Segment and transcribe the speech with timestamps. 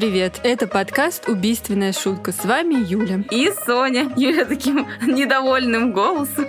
[0.00, 0.40] привет!
[0.44, 2.32] Это подкаст «Убийственная шутка».
[2.32, 3.22] С вами Юля.
[3.30, 4.10] И Соня.
[4.16, 6.46] Юля таким недовольным голосом.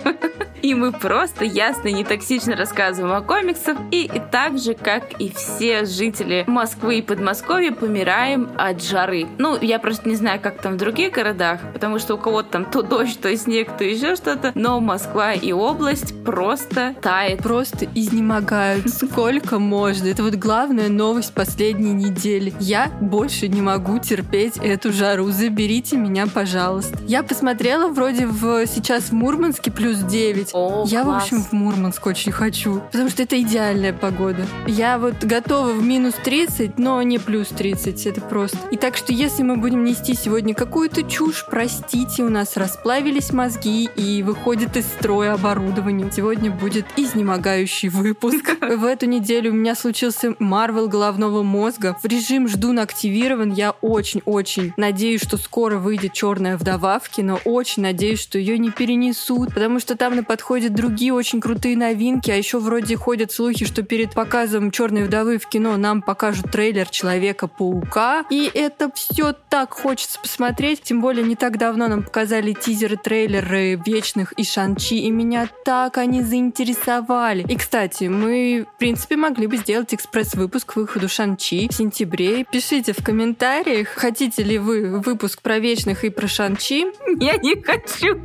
[0.62, 3.76] И мы просто ясно и нетоксично рассказываем о комиксах.
[3.90, 9.26] И, и так же, как и все жители Москвы и Подмосковья, помираем от жары.
[9.38, 12.64] Ну, я просто не знаю, как там в других городах, потому что у кого-то там
[12.64, 14.52] то дождь, то снег, то еще что-то.
[14.54, 17.42] Но Москва и область просто тает.
[17.42, 18.88] Просто изнемогают.
[18.88, 20.06] Сколько можно.
[20.06, 22.54] Это вот главная новость последней недели.
[22.60, 25.30] Я больше не могу терпеть эту жару.
[25.30, 26.96] Заберите меня, пожалуйста.
[27.08, 30.51] Я посмотрела вроде в сейчас в Мурманске плюс 9.
[30.52, 31.22] О, Я, класс.
[31.22, 34.46] в общем, в Мурманск очень хочу, потому что это идеальная погода.
[34.66, 38.58] Я вот готова в минус 30, но не плюс 30, это просто.
[38.70, 43.88] И так что, если мы будем нести сегодня какую-то чушь, простите, у нас расплавились мозги
[43.96, 46.10] и выходит из строя оборудование.
[46.12, 48.56] Сегодня будет изнемогающий выпуск.
[48.60, 51.96] В эту неделю у меня случился Марвел головного мозга.
[52.02, 53.52] В режим ждун активирован.
[53.52, 57.38] Я очень-очень надеюсь, что скоро выйдет Черная вдова в кино.
[57.44, 62.28] Очень надеюсь, что ее не перенесут, потому что там на подходят другие очень крутые новинки,
[62.28, 66.88] а еще вроде ходят слухи, что перед показом Черной вдовы в кино нам покажут трейлер
[66.88, 68.24] Человека-паука.
[68.28, 70.82] И это все так хочется посмотреть.
[70.82, 75.96] Тем более не так давно нам показали тизеры, трейлеры Вечных и Шанчи, и меня так
[75.96, 77.46] они заинтересовали.
[77.48, 82.44] И, кстати, мы, в принципе, могли бы сделать экспресс-выпуск к выходу Шанчи в сентябре.
[82.50, 86.86] Пишите в комментариях, хотите ли вы выпуск про Вечных и про Шанчи.
[87.20, 88.20] Я не хочу.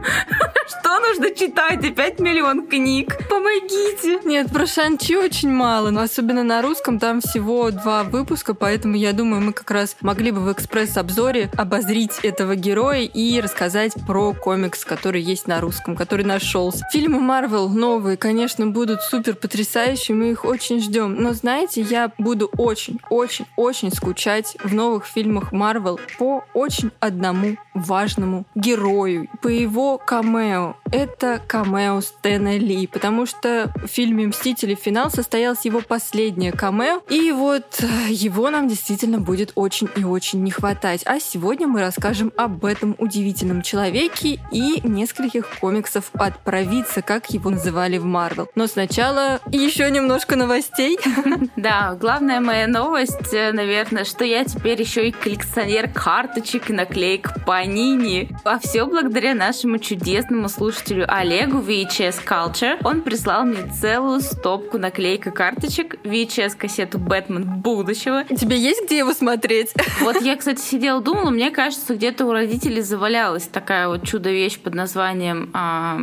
[0.68, 1.82] Что нужно читать?
[1.86, 3.18] И 5 миллион книг.
[3.30, 4.20] Помогите.
[4.26, 9.14] Нет, про Шанчи очень мало, но особенно на русском там всего два выпуска, поэтому я
[9.14, 14.84] думаю, мы как раз могли бы в экспресс-обзоре обозрить этого героя и рассказать про комикс,
[14.84, 16.86] который есть на русском, который нашелся.
[16.92, 21.16] Фильмы Марвел новые, конечно, будут супер потрясающие, мы их очень ждем.
[21.16, 29.30] Но знаете, я буду очень-очень-очень скучать в новых фильмах Марвел по очень одному важному герою,
[29.42, 30.57] по его камео.
[30.92, 34.76] Это камео Стэна Ли, потому что в фильме «Мстители.
[34.76, 40.44] Финал» состоялось его последнее камео, и вот э, его нам действительно будет очень и очень
[40.44, 41.02] не хватать.
[41.06, 47.50] А сегодня мы расскажем об этом удивительном человеке и нескольких комиксов от провидца, как его
[47.50, 48.48] называли в Марвел.
[48.56, 50.98] Но сначала еще немножко новостей.
[51.56, 57.46] Да, главная моя новость, э, наверное, что я теперь еще и коллекционер карточек и наклеек
[57.46, 58.30] Панини.
[58.44, 62.78] А все благодаря нашему чудесному слушателю Олегу VHS Culture.
[62.84, 68.24] Он прислал мне целую стопку наклеек и карточек, VHS-кассету «Бэтмен будущего».
[68.26, 69.74] Тебе есть где его смотреть?
[70.02, 74.74] Вот я, кстати, сидела, думала, мне кажется, где-то у родителей завалялась такая вот чудо-вещь под
[74.76, 75.50] названием...
[75.54, 76.00] а,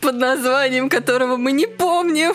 [0.00, 2.32] Под названием которого мы не помним.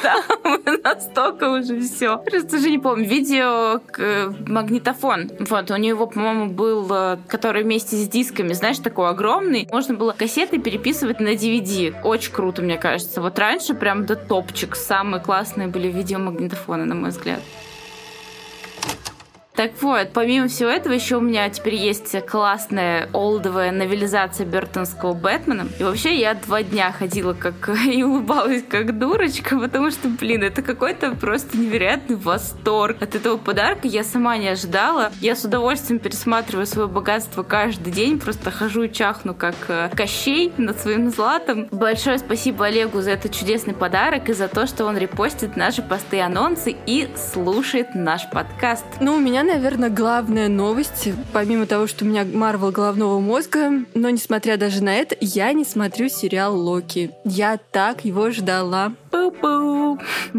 [0.83, 2.17] Настолько уже все.
[2.17, 3.05] Просто уже не помню.
[3.07, 5.31] Видео к- магнитофон.
[5.39, 9.67] Вот, у него, по-моему, был, э, который вместе с дисками, знаешь, такой огромный.
[9.71, 11.95] Можно было кассеты переписывать на DVD.
[12.03, 13.21] Очень круто, мне кажется.
[13.21, 14.75] Вот раньше прям до топчик.
[14.75, 17.39] Самые классные были видеомагнитофоны, на мой взгляд.
[19.55, 25.67] Так вот, помимо всего этого, еще у меня теперь есть классная олдовая новелизация Бертонского Бэтмена.
[25.79, 30.61] И вообще я два дня ходила как и улыбалась как дурочка, потому что, блин, это
[30.61, 33.87] какой-то просто невероятный восторг от этого подарка.
[33.87, 35.11] Я сама не ожидала.
[35.21, 40.51] Я с удовольствием пересматриваю свое богатство каждый день, просто хожу и чахну как э, Кощей
[40.57, 41.67] над своим златом.
[41.71, 46.19] Большое спасибо Олегу за этот чудесный подарок и за то, что он репостит наши посты
[46.19, 48.85] анонсы и слушает наш подкаст.
[48.99, 54.09] Ну, у меня, наверное, главная новость, помимо того, что у меня Марвел головного мозга, но
[54.09, 57.11] несмотря даже на это, я не смотрю сериал Локи.
[57.23, 58.93] Я так его ждала.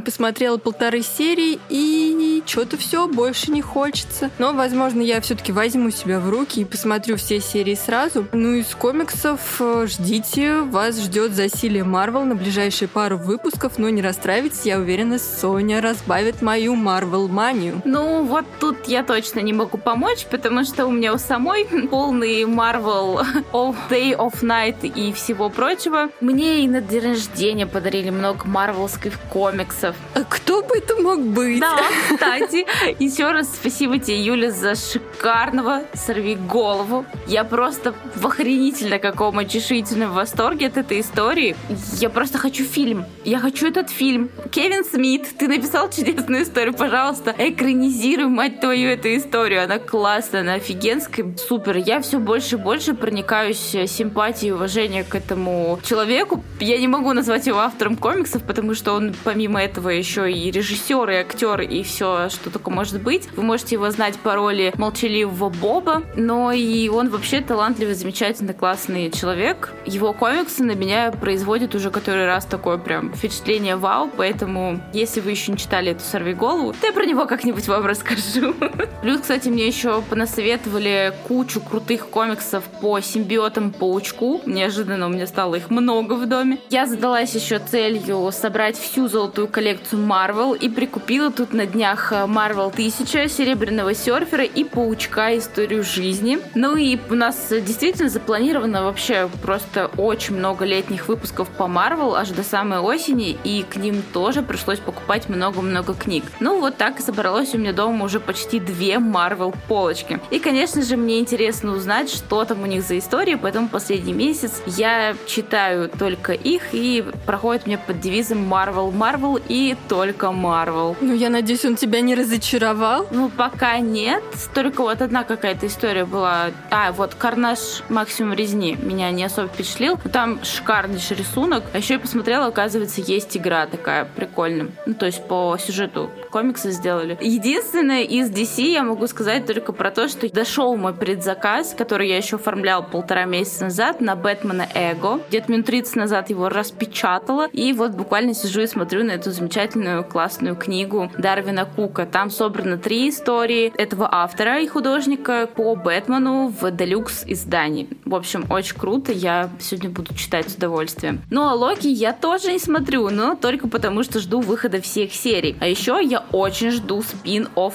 [0.04, 4.30] Посмотрела полторы серии и что-то все больше не хочется.
[4.38, 8.26] Но, возможно, я все-таки возьму себя в руки и посмотрю все серии сразу.
[8.32, 14.02] Ну, из комиксов э, ждите, вас ждет засилие Марвел на ближайшие пару выпусков, но не
[14.02, 17.82] расстраивайтесь, я уверена, Соня разбавит мою Марвел манию.
[17.84, 22.42] Ну, вот тут я точно не могу помочь, потому что у меня у самой полный
[22.42, 26.10] Marvel All Day of Night и всего прочего.
[26.20, 29.96] Мне и на день рождения подарили много марвелских комиксов.
[30.14, 31.60] А кто бы это мог быть?
[31.60, 31.78] Да,
[32.10, 32.66] кстати,
[33.02, 37.04] еще раз спасибо тебе, Юля, за шикарного «Сорви голову».
[37.26, 41.56] Я просто в охренительно каком очешительном восторге от этой истории.
[41.98, 43.04] Я просто хочу фильм.
[43.24, 44.30] Я хочу этот фильм.
[44.50, 49.64] Кевин Смит, ты написал чудесную историю, пожалуйста, экранизируй, мать твою, эту историю.
[49.64, 51.76] Она классная, она офигенская, супер.
[51.76, 56.44] Я все больше и больше проникаюсь симпатией и уважением к этому человеку.
[56.60, 61.10] Я не могу назвать его автором комиксов, потому что он помимо этого еще и режиссер,
[61.10, 63.28] и актер, и все, что только может быть.
[63.36, 69.10] Вы можете его знать по роли молчаливого Боба, но и он вообще талантливый, замечательный, классный
[69.10, 69.72] человек.
[69.84, 75.30] Его комиксы на меня производят уже который раз такое прям впечатление вау, поэтому если вы
[75.30, 78.54] еще не читали эту «Сорви голову», то я про него как-нибудь вам расскажу.
[79.02, 84.40] Плюс, кстати, мне еще понасоветовали кучу крутых комиксов по симбиотам паучку.
[84.46, 86.58] Неожиданно у меня стало их много в доме.
[86.70, 92.68] Я задалась еще целью собрать всю золотую коллекцию Marvel и прикупила тут на днях Marvel
[92.68, 96.38] 1000, Серебряного серфера и Паучка Историю жизни.
[96.54, 102.30] Ну и у нас действительно запланировано вообще просто очень много летних выпусков по Marvel аж
[102.30, 106.24] до самой осени, и к ним тоже пришлось покупать много-много книг.
[106.40, 110.20] Ну вот так и собралось у меня дома уже почти две Marvel полочки.
[110.30, 114.62] И, конечно же, мне интересно узнать, что там у них за истории, поэтому последний месяц
[114.66, 120.96] я читаю только их, и проходит мне под девизом Marvel, Marvel и только Marvel.
[121.00, 123.06] Ну, я надеюсь, он тебя не разочаровал?
[123.10, 124.22] Ну, пока нет.
[124.54, 126.50] Только вот одна какая-то история была.
[126.70, 127.58] А, вот Карнаж
[127.88, 129.98] Максимум Резни меня не особо впечатлил.
[130.12, 131.64] Там шикарнейший рисунок.
[131.72, 134.68] А еще я посмотрела, оказывается, есть игра такая прикольная.
[134.86, 137.16] Ну, то есть по сюжету комикса сделали.
[137.20, 142.16] Единственное из DC я могу сказать только про то, что дошел мой предзаказ, который я
[142.16, 145.20] еще оформлял полтора месяца назад на Бэтмена Эго.
[145.28, 147.48] Где-то минут 30 назад его распечатала.
[147.52, 152.06] И вот буквально сижу и смотрю на эту замечательную классную книгу Дарвина Кука.
[152.06, 157.88] Там собрано три истории этого автора и художника по Бэтмену в делюкс издании.
[158.04, 159.10] В общем, очень круто.
[159.12, 161.20] Я сегодня буду читать с удовольствием.
[161.30, 165.56] Ну а Локи я тоже не смотрю, но только потому, что жду выхода всех серий.
[165.60, 167.74] А еще я очень жду спин-офф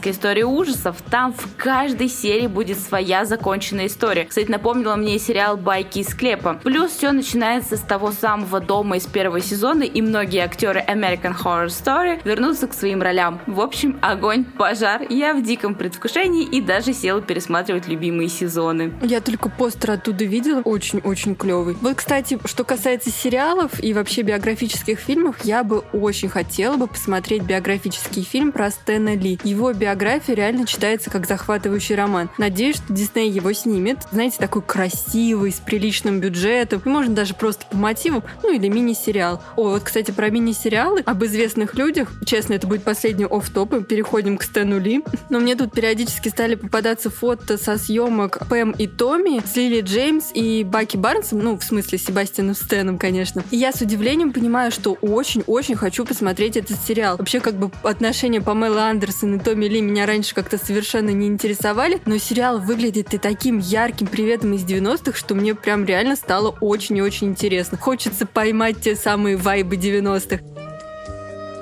[0.00, 0.96] американской истории ужасов.
[1.10, 4.24] Там в каждой серии будет своя законченная история.
[4.24, 6.60] Кстати, напомнила мне сериал «Байки из склепа».
[6.62, 11.66] Плюс все начинается с того самого дома из первого сезона, и многие актеры American Horror
[11.66, 13.40] Story вернутся к своим ролям.
[13.46, 15.02] В общем, огонь, пожар.
[15.08, 18.92] Я в диком предвкушении и даже села пересматривать любимые сезоны.
[19.02, 20.62] Я только постер оттуда видела.
[20.62, 21.76] Очень-очень клевый.
[21.80, 27.42] Вот, кстати, что касается сериалов и вообще биографических фильмов, я бы очень хотела бы посмотреть
[27.42, 29.38] биографический фильм про Стэна Ли.
[29.44, 32.30] Его биография реально читается как захватывающий роман.
[32.38, 33.98] Надеюсь, что Дисней его снимет.
[34.10, 36.82] Знаете, такой красивый, с приличным бюджетом.
[36.84, 39.42] И можно даже просто по мотивам, ну или мини-сериал.
[39.56, 42.12] О, вот, кстати, про мини-сериалы об известных людях.
[42.24, 45.02] Честно, это будет последний оф топ и переходим к Стэну Ли.
[45.28, 50.30] Но мне тут периодически стали попадаться фото со съемок Пэм и Томми с Лили Джеймс
[50.34, 53.44] и Баки Барнсом, ну, в смысле, Себастьяном Стэном, конечно.
[53.50, 57.16] И я с удивлением понимаю, что очень-очень хочу посмотреть этот сериал.
[57.16, 62.00] Вообще, как бы отношения Памелы Андерсон и Томми Ли меня раньше как-то совершенно не интересовали,
[62.06, 66.96] но сериал выглядит и таким ярким приветом из 90-х, что мне прям реально стало очень
[66.98, 67.78] и очень интересно.
[67.78, 70.69] Хочется поймать те самые вайбы 90-х.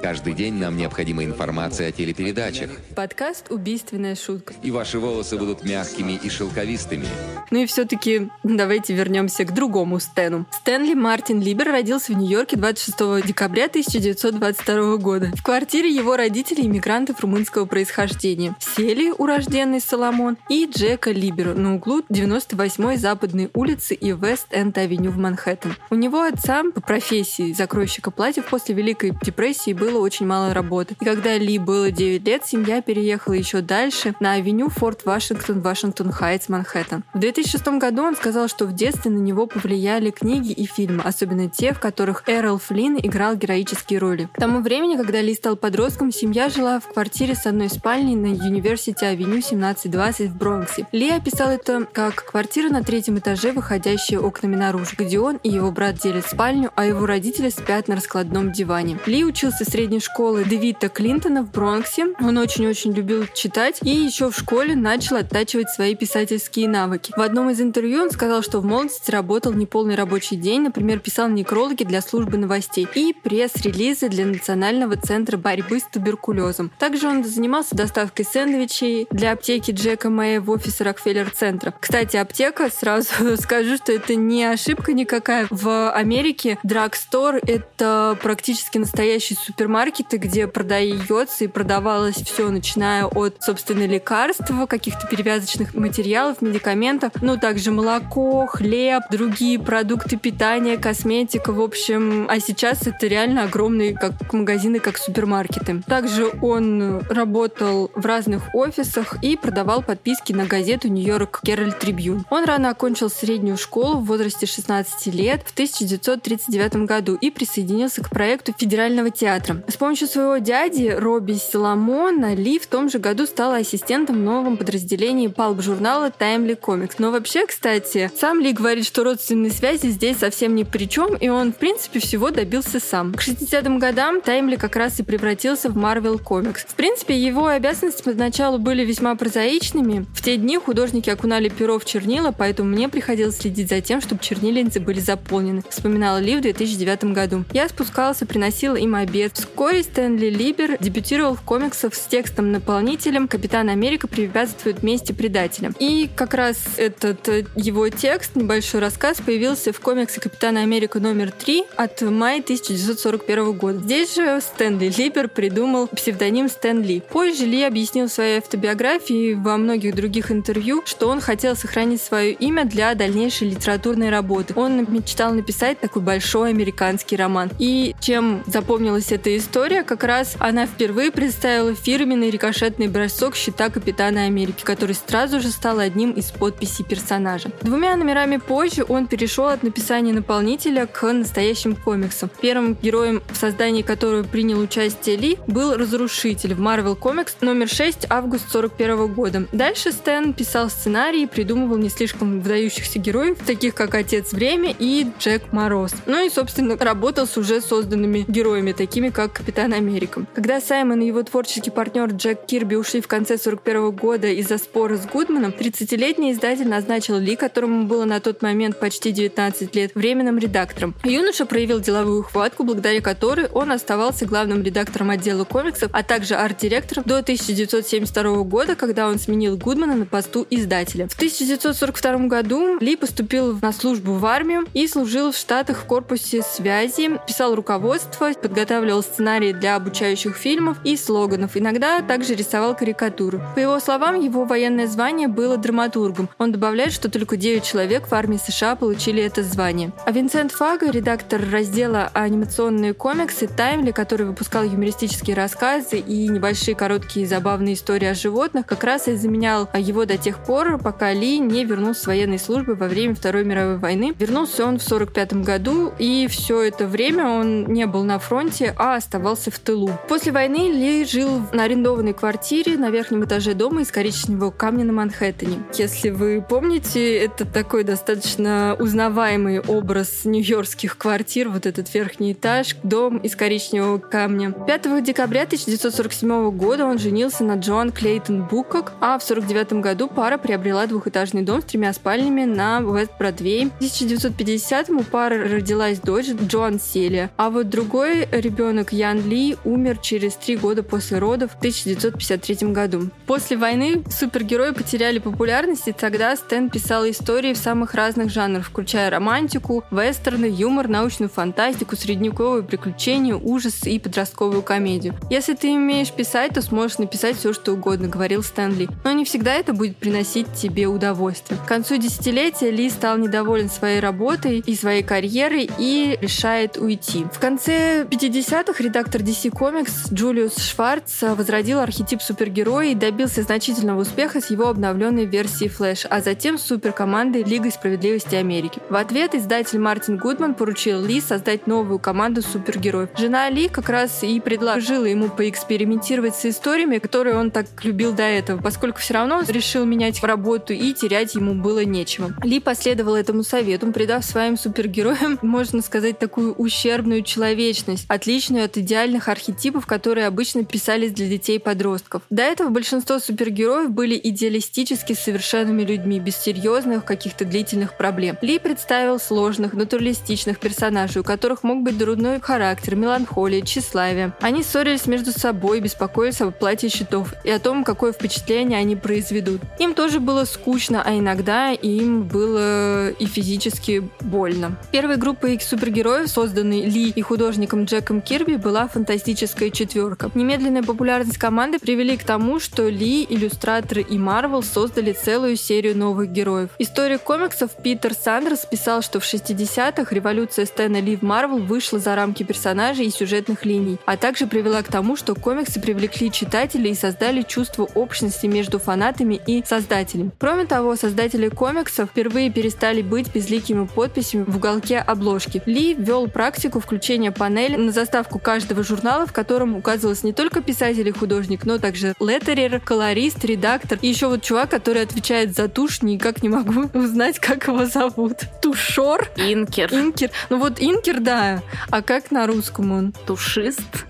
[0.02, 2.70] Каждый день нам необходима информация о телепередачах.
[2.94, 4.54] Подкаст «Убийственная шутка».
[4.62, 7.06] И ваши волосы будут мягкими и шелковистыми.
[7.50, 10.46] Ну и все-таки давайте вернемся к другому Стэну.
[10.52, 15.32] Стэнли Мартин Либер родился в Нью-Йорке 26 декабря 1922 года.
[15.36, 18.54] В квартире его родителей иммигрантов румынского происхождения.
[18.60, 25.74] Сели, урожденный Соломон, и Джека Либера на углу 98-й Западной улицы и Вест-Энд-авеню в Манхэттен.
[25.90, 30.96] У него отца по профессии закройщика платьев после Великой депрессии был было очень мало работы.
[31.00, 36.12] И когда Ли было 9 лет, семья переехала еще дальше на авеню Форт Вашингтон, Вашингтон
[36.12, 37.04] Хайтс, Манхэттен.
[37.14, 41.48] В 2006 году он сказал, что в детстве на него повлияли книги и фильмы, особенно
[41.48, 44.28] те, в которых Эрл Флинн играл героические роли.
[44.34, 48.26] К тому времени, когда Ли стал подростком, семья жила в квартире с одной спальней на
[48.26, 50.86] University Авеню 1720 в Бронксе.
[50.92, 55.70] Ли описал это как квартира на третьем этаже, выходящая окнами наружу, где он и его
[55.70, 58.98] брат делят спальню, а его родители спят на раскладном диване.
[59.06, 62.06] Ли учился с средней школы Дэвида Клинтона в Бронксе.
[62.19, 67.13] Он очень-очень любил читать и еще в школе начал оттачивать свои писательские навыки.
[67.17, 71.29] В одном из интервью он сказал, что в молодости работал неполный рабочий день, например, писал
[71.29, 76.73] некрологи для службы новостей и пресс-релизы для Национального центра борьбы с туберкулезом.
[76.81, 81.73] Также он занимался доставкой сэндвичей для аптеки Джека Мэя в офисе Рокфеллер-центра.
[81.79, 85.47] Кстати, аптека, сразу скажу, что это не ошибка никакая.
[85.51, 93.37] В Америке драгстор— это практически настоящий супер супермаркеты, где продается и продавалось все, начиная от,
[93.41, 101.60] собственно, лекарств, каких-то перевязочных материалов, медикаментов, ну, также молоко, хлеб, другие продукты питания, косметика, в
[101.60, 102.27] общем.
[102.31, 105.82] А сейчас это реально огромные как магазины, как супермаркеты.
[105.87, 112.25] Также он работал в разных офисах и продавал подписки на газету Нью-Йорк Кераль Трибьюн.
[112.31, 118.08] Он рано окончил среднюю школу в возрасте 16 лет в 1939 году и присоединился к
[118.08, 119.57] проекту федерального театра.
[119.67, 124.56] С помощью своего дяди Робби Соломона Ли в том же году стала ассистентом в новом
[124.56, 126.94] подразделении палп-журнала Timely Comics.
[126.98, 131.29] Но вообще, кстати, сам Ли говорит, что родственные связи здесь совсем ни при чем, и
[131.29, 133.15] он, в принципе, всего добился сам.
[133.15, 136.67] К 60-м годам Таймли как раз и превратился в Marvel Comics.
[136.67, 140.06] В принципе, его обязанности поначалу были весьма прозаичными.
[140.15, 144.22] В те дни художники окунали перо в чернила, поэтому мне приходилось следить за тем, чтобы
[144.22, 147.44] чернильницы были заполнены, вспоминала Ли в 2009 году.
[147.53, 149.47] Я спускался, приносил им обед.
[149.50, 155.74] Вскоре Стэнли Либер дебютировал в комиксах с текстом-наполнителем «Капитан Америка препятствует мести предателям».
[155.81, 161.32] И как раз этот э, его текст, небольшой рассказ, появился в комиксе «Капитана Америка номер
[161.36, 163.78] 3» от мая 1941 года.
[163.78, 167.00] Здесь же Стэнли Либер придумал псевдоним Стэн Ли.
[167.00, 172.00] Позже Ли объяснил в своей автобиографии и во многих других интервью, что он хотел сохранить
[172.00, 174.55] свое имя для дальнейшей литературной работы.
[174.55, 177.50] Он мечтал написать такой большой американский роман.
[177.58, 184.24] И чем запомнилась эта история, как раз она впервые представила фирменный рикошетный бросок щита Капитана
[184.24, 187.50] Америки, который сразу же стал одним из подписей персонажа.
[187.62, 192.30] Двумя номерами позже он перешел от написания наполнителя к настоящим комиксам.
[192.40, 198.06] Первым героем, в создании которого принял участие Ли, был Разрушитель в Marvel Comics номер 6
[198.10, 199.46] август 41 года.
[199.52, 205.06] Дальше Стэн писал сценарий и придумывал не слишком выдающихся героев, таких как Отец Время и
[205.18, 205.92] Джек Мороз.
[206.06, 210.27] Ну и, собственно, работал с уже созданными героями, такими как Капитан Америка.
[210.35, 214.97] Когда Саймон и его творческий партнер Джек Кирби ушли в конце 41 года из-за спора
[214.97, 220.39] с Гудманом, 30-летний издатель назначил Ли, которому было на тот момент почти 19 лет, временным
[220.39, 220.94] редактором.
[221.05, 227.05] Юноша проявил деловую хватку, благодаря которой он оставался главным редактором отдела комиксов, а также арт-директором
[227.06, 231.08] до 1972 года, когда он сменил Гудмана на посту издателя.
[231.08, 236.43] В 1942 году Ли поступил на службу в армию и служил в Штатах в корпусе
[236.43, 241.56] связи, писал руководство, подготавливал сценарии для обучающих фильмов и слоганов.
[241.56, 243.41] Иногда также рисовал карикатуры.
[243.56, 246.31] По его словам, его военное звание было драматургом.
[246.39, 249.91] Он добавляет, что только 9 человек в армии США получили это звание.
[250.06, 257.27] А Винсент Фага, редактор раздела анимационные комиксы Таймли, который выпускал юмористические рассказы и небольшие короткие
[257.27, 261.65] забавные истории о животных, как раз и заменял его до тех пор, пока Ли не
[261.65, 264.15] вернулся с военной службы во время Второй мировой войны.
[264.17, 268.97] Вернулся он в 1945 году, и все это время он не был на фронте, а
[268.98, 269.90] оставался в тылу.
[270.08, 274.93] После войны Ли жил на арендованной квартире на верхнем этаже дома из коричневого камня на
[274.93, 275.62] Манхэттене.
[275.74, 283.19] Если вы помните, это такой достаточно узнаваемый образ нью-йоркских квартир, вот этот верхний этаж, дом
[283.19, 284.52] из коричневого камня.
[284.52, 290.38] 5 декабря 1947 года он женился на Джоан Клейтон Букок, а в 1949 году пара
[290.38, 293.67] приобрела двухэтажный дом с тремя спальнями на Вест-Бродвей.
[293.67, 299.98] В 1950 у пары родилась дочь Джоан Селия, а вот другой ребенок Ян Ли умер
[300.02, 303.10] через три года после родов в 1953 году.
[303.26, 309.10] После войны супергерои потеряли популярность, и тогда Стэн писал истории в самых разных жанрах, включая
[309.10, 315.14] романтику, вестерны, юмор, научную фантастику, средневековые приключения, ужас и подростковую комедию.
[315.30, 318.88] Если ты умеешь писать, то сможешь написать все, что угодно, говорил Стэнли.
[319.04, 321.60] Но не всегда это будет приносить тебе удовольствие.
[321.60, 327.24] К концу десятилетия Ли стал недоволен своей работой и своей карьерой и решает уйти.
[327.32, 334.41] В конце 50-х редактор DC Comics Джулиус Шварц возродил архетип супергероя и добился значительного успеха
[334.41, 338.81] с его обновленной версией Флэш, а затем с суперкомандой Лигой справедливости Америки.
[338.89, 343.11] В ответ издатель Мартин Гудман поручил Ли создать новую команду супергероев.
[343.17, 348.23] Жена Ли как раз и предложила ему поэкспериментировать с историями, которые он так любил до
[348.23, 352.32] этого, поскольку все равно решил менять работу и терять ему было нечего.
[352.43, 359.29] Ли последовал этому совету, придав своим супергероям, можно сказать, такую ущербную человечность, отличную от идеальных
[359.29, 362.22] архетипов, которые обычно писались для детей и подростков.
[362.31, 368.37] До этого большинство супергероев были идеалистически совершенными людьми, без серьезных каких-то длительных проблем.
[368.43, 374.32] Ли представил сложных, натуралистичных персонажей, у которых мог быть дурной характер, меланхолия, тщеславие.
[374.41, 379.63] Они ссорились между собой, беспокоились об оплате счетов и о том, какое впечатление они произведут.
[379.79, 384.77] Им тоже было скучно, а иногда им было и физически больно.
[384.93, 390.31] Первой группой супергероев, созданной Ли и художником Джеком Кирби, была фантастическая четверка.
[390.34, 396.31] Немедленная популярность команды привели к тому, что Ли, иллюстраторы и Марвел создали целую серию новых
[396.31, 396.70] героев.
[396.79, 402.15] Историк комиксов Питер Сандерс писал, что в 60-х революция Стэна Ли в Марвел вышла за
[402.15, 406.94] рамки персонажей и сюжетных линий, а также привела к тому, что комиксы привлекли читателей и
[406.94, 410.31] создали чувство общности между фанатами и создателями.
[410.38, 415.62] Кроме того, создатели комиксов впервые перестали быть безликими подписями в уголке обложки.
[415.67, 421.06] Ли ввел практику включения панели на заставку каждого журнала, в котором указывалось не только писатель
[421.06, 426.00] и художник, но также леттерер, колорист, редактор и еще вот чувак, который отвечает за тушь,
[426.00, 428.38] никак не могу узнать, как его зовут.
[428.62, 429.28] Тушор?
[429.36, 429.93] Инкер.
[429.93, 430.31] Инкер.
[430.48, 431.62] Ну вот Инкер, да.
[431.90, 433.12] А как на русском он?
[433.26, 434.06] Тушист.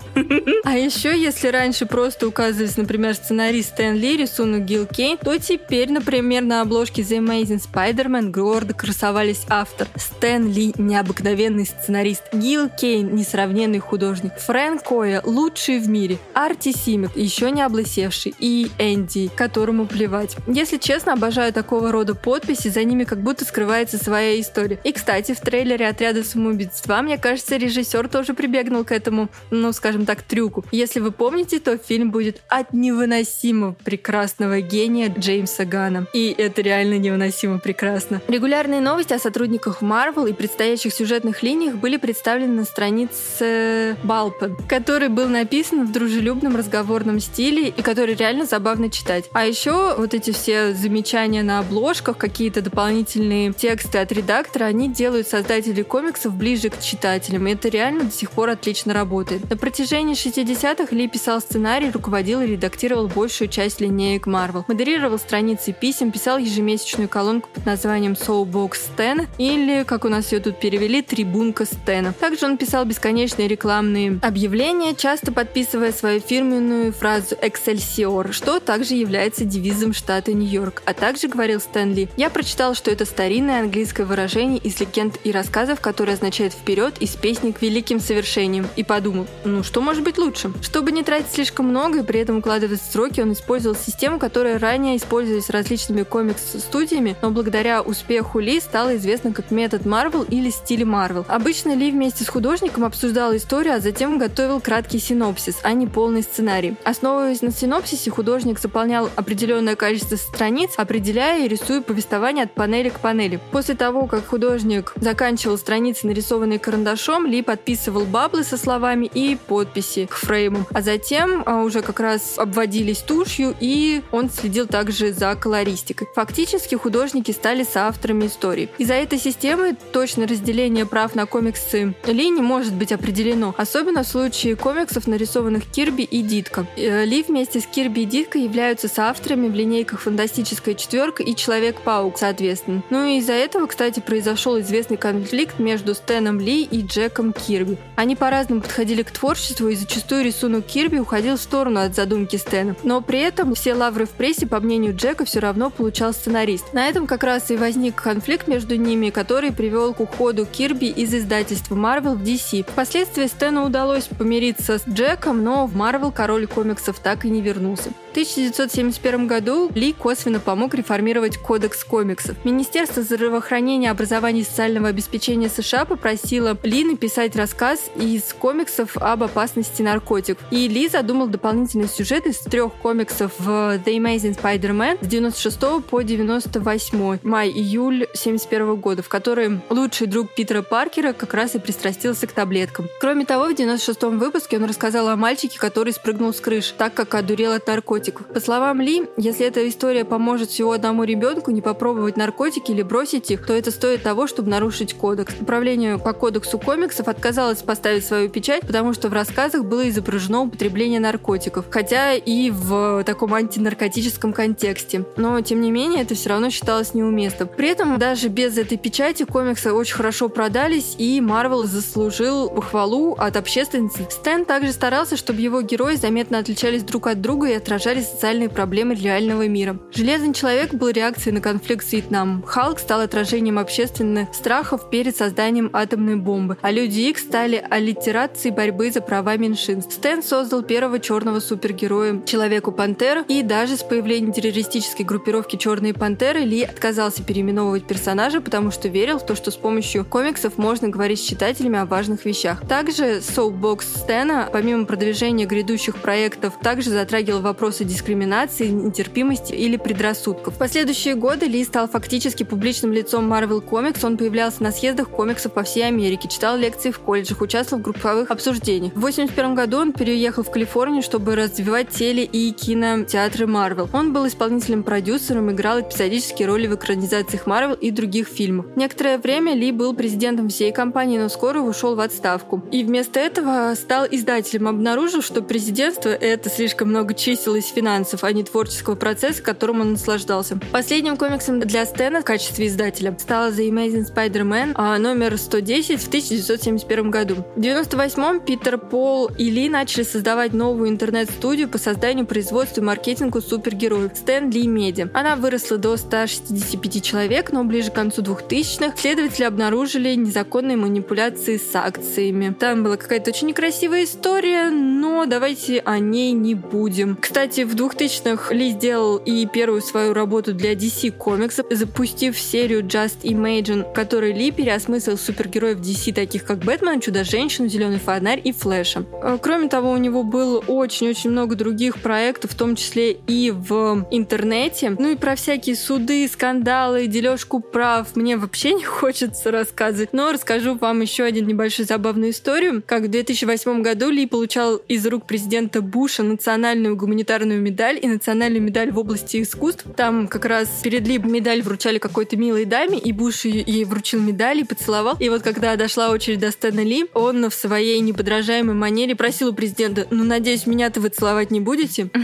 [0.63, 5.91] А еще, если раньше просто указывались, например, сценарист Стэн Ли, рисунок Гил Кейн, то теперь,
[5.91, 13.15] например, на обложке The Amazing Spider-Man гордо красовались автор Стэн Ли, необыкновенный сценарист, Гил Кейн,
[13.15, 19.85] несравненный художник, Фрэнк Коя, лучший в мире, Арти Симик, еще не облысевший, и Энди, которому
[19.85, 20.35] плевать.
[20.47, 24.79] Если честно, обожаю такого рода подписи, за ними как будто скрывается своя история.
[24.83, 29.71] И, кстати, в трейлере «Отряда самоубийц 2», мне кажется, режиссер тоже прибегнул к этому, ну,
[29.73, 30.65] скажем так, трюку.
[30.71, 36.07] Если вы помните, то фильм будет от невыносимо прекрасного гения Джеймса Гана.
[36.13, 38.21] И это реально невыносимо прекрасно.
[38.27, 45.07] Регулярные новости о сотрудниках Marvel и предстоящих сюжетных линиях были представлены на странице Балпа, который
[45.07, 49.29] был написан в дружелюбном разговорном стиле и который реально забавно читать.
[49.31, 55.29] А еще вот эти все замечания на обложках, какие-то дополнительные тексты от редактора, они делают
[55.29, 57.47] создателей комиксов ближе к читателям.
[57.47, 59.49] И это реально до сих пор отлично работает.
[59.49, 64.65] На протяжении 60-х Ли писал сценарий, руководил и редактировал большую часть линеек Marvel.
[64.67, 70.41] Модерировал страницы писем, писал ежемесячную колонку под названием Soulbox Стена или, как у нас ее
[70.41, 72.11] тут перевели, Трибунка Стена.
[72.19, 79.45] Также он писал бесконечные рекламные объявления, часто подписывая свою фирменную фразу «Excelsior», что также является
[79.45, 80.81] девизом штата Нью-Йорк.
[80.85, 85.81] А также говорил Стэнли, «Я прочитал, что это старинное английское выражение из легенд и рассказов,
[85.81, 88.67] которое означает «вперед» из песни к великим совершениям».
[88.75, 90.51] И подумал, ну что может быть лучше?
[90.61, 94.97] Чтобы не тратить слишком много и при этом укладывать сроки, он использовал систему, которая ранее
[94.97, 101.25] использовалась различными комикс-студиями, но благодаря успеху Ли стала известна как метод Marvel или стиль Marvel.
[101.27, 106.21] Обычно Ли вместе с художником обсуждал историю, а затем готовил краткий синопсис, а не полный
[106.21, 106.75] сценарий.
[106.83, 112.99] Основываясь на синопсисе, художник заполнял определенное количество страниц, определяя и рисуя повествование от панели к
[112.99, 113.39] панели.
[113.51, 120.05] После того, как художник заканчивал страницы, нарисованные карандашом, Ли подписывал баблы со словами и подписи
[120.05, 125.33] к фреймам, а затем а, уже как раз обводились тушью, и он следил также за
[125.35, 126.07] колористикой.
[126.13, 128.69] Фактически художники стали соавторами истории.
[128.77, 134.03] Из-за этой системы точное разделение прав на комиксы Ли не может быть определено, особенно в
[134.03, 136.65] случае комиксов, нарисованных Кирби и Дитко.
[136.75, 142.17] Э, Ли вместе с Кирби и Дитко являются соавторами в линейках «Фантастическая четверка» и «Человек-паук»,
[142.17, 142.83] соответственно.
[142.89, 147.77] Ну и из-за этого, кстати, произошел известный конфликт между Стэном Ли и Джеком Кирби.
[147.95, 152.75] Они по-разному подходили к творчеству, и зачастую рисунок Кирби уходил в сторону от задумки Стэна.
[152.83, 156.73] Но при этом все лавры в прессе, по мнению Джека, все равно получал сценарист.
[156.73, 161.13] На этом как раз и возник конфликт между ними, который привел к уходу Кирби из
[161.13, 162.63] издательства Marvel в DC.
[162.63, 167.91] Впоследствии Стэну удалось помириться с Джеком, но в Marvel король комиксов так и не вернулся.
[168.09, 172.43] В 1971 году Ли косвенно помог реформировать Кодекс комиксов.
[172.43, 179.83] Министерство здравоохранения, образования и социального обеспечения США попросило Ли написать рассказ из комиксов об опасности
[179.83, 180.43] наркотиков.
[180.49, 186.01] И Ли задумал дополнительный сюжет из трех комиксов в The Amazing Spider-Man с 96 по
[186.01, 192.31] 98 май-июль 71 года, в которой лучший друг Питера Паркера как раз и пристрастился к
[192.31, 192.87] таблеткам.
[192.99, 197.13] Кроме того, в 96 выпуске он рассказал о мальчике, который спрыгнул с крыши, так как
[197.13, 197.98] одурел от наркотиков.
[198.33, 203.31] По словам Ли, если эта история поможет всего одному ребенку не попробовать наркотики или бросить
[203.31, 205.33] их, то это стоит того, чтобы нарушить кодекс.
[205.39, 210.99] Управление по кодексу комиксов отказалось поставить свою печать, потому что в рассказах было изображено употребление
[210.99, 215.05] наркотиков, хотя и в таком антинаркотическом контексте.
[215.17, 217.49] Но, тем не менее, это все равно считалось неуместным.
[217.55, 223.35] При этом, даже без этой печати, комиксы очень хорошо продались, и Марвел заслужил похвалу от
[223.35, 224.07] общественности.
[224.09, 228.95] Стэн также старался, чтобы его герои заметно отличались друг от друга и отражали социальные проблемы
[228.95, 229.77] реального мира.
[229.93, 232.43] Железный человек был реакцией на конфликт с Вьетнамом.
[232.43, 238.91] Халк стал отражением общественных страхов перед созданием атомной бомбы, а Люди Икс стали аллитерацией борьбы
[238.91, 239.93] за права меньшинств.
[239.93, 246.63] Стэн создал первого черного супергероя Человеку-пантеру, и даже с появлением террористической группировки Черные пантеры Ли
[246.63, 251.23] отказался переименовывать персонажа, потому что верил в то, что с помощью комиксов можно говорить с
[251.23, 252.67] читателями о важных вещах.
[252.67, 260.55] Также Soapbox Стэна, помимо продвижения грядущих проектов, также затрагивал вопросы вопросы дискриминации, нетерпимости или предрассудков.
[260.55, 264.05] В последующие годы Ли стал фактически публичным лицом Marvel Comics.
[264.05, 268.31] Он появлялся на съездах комиксов по всей Америке, читал лекции в колледжах, участвовал в групповых
[268.31, 268.93] обсуждениях.
[268.93, 273.89] В 1981 году он переехал в Калифорнию, чтобы развивать теле- и кинотеатры Marvel.
[273.93, 278.65] Он был исполнительным продюсером, играл эпизодические роли в экранизациях Marvel и других фильмов.
[278.75, 282.63] Некоторое время Ли был президентом всей компании, но скоро ушел в отставку.
[282.71, 288.31] И вместо этого стал издателем, обнаружив, что президентство— это слишком много чисел из финансов, а
[288.31, 290.59] не творческого процесса, которым он наслаждался.
[290.71, 296.07] Последним комиксом для Стэна в качестве издателя стала The Amazing Spider-Man а, номер 110 в
[296.07, 297.35] 1971 году.
[297.35, 303.41] В 1998 Питер Пол и Ли начали создавать новую интернет-студию по созданию, производству и маркетингу
[303.41, 305.09] супергероев Стэн Ли Медиа.
[305.13, 311.75] Она выросла до 165 человек, но ближе к концу 2000-х следователи обнаружили незаконные манипуляции с
[311.75, 312.55] акциями.
[312.57, 317.15] Там была какая-то очень некрасивая история, но давайте о ней не будем.
[317.15, 323.21] Кстати, в 2000-х Ли сделал и первую свою работу для DC комиксов, запустив серию Just
[323.23, 329.05] Imagine, которой Ли переосмыслил супергероев DC, таких как Бэтмен, Чудо-женщину, Зеленый фонарь и Флэша.
[329.21, 334.07] Э, кроме того, у него было очень-очень много других проектов, в том числе и в
[334.11, 334.95] интернете.
[334.97, 340.75] Ну и про всякие суды, скандалы, дележку прав мне вообще не хочется рассказывать, но расскажу
[340.75, 342.83] вам еще один небольшую забавную историю.
[342.85, 348.61] Как в 2008 году Ли получал из рук президента Буша национальную гуманитарную медаль и национальную
[348.61, 349.85] медаль в области искусств.
[349.95, 354.59] Там как раз перед Ли медаль вручали какой-то милой даме, и Буш ей вручил медаль
[354.59, 355.17] и поцеловал.
[355.19, 359.53] И вот когда дошла очередь до Стэна Ли, он в своей неподражаемой манере просил у
[359.53, 362.09] президента, ну, надеюсь, меня-то вы целовать не будете?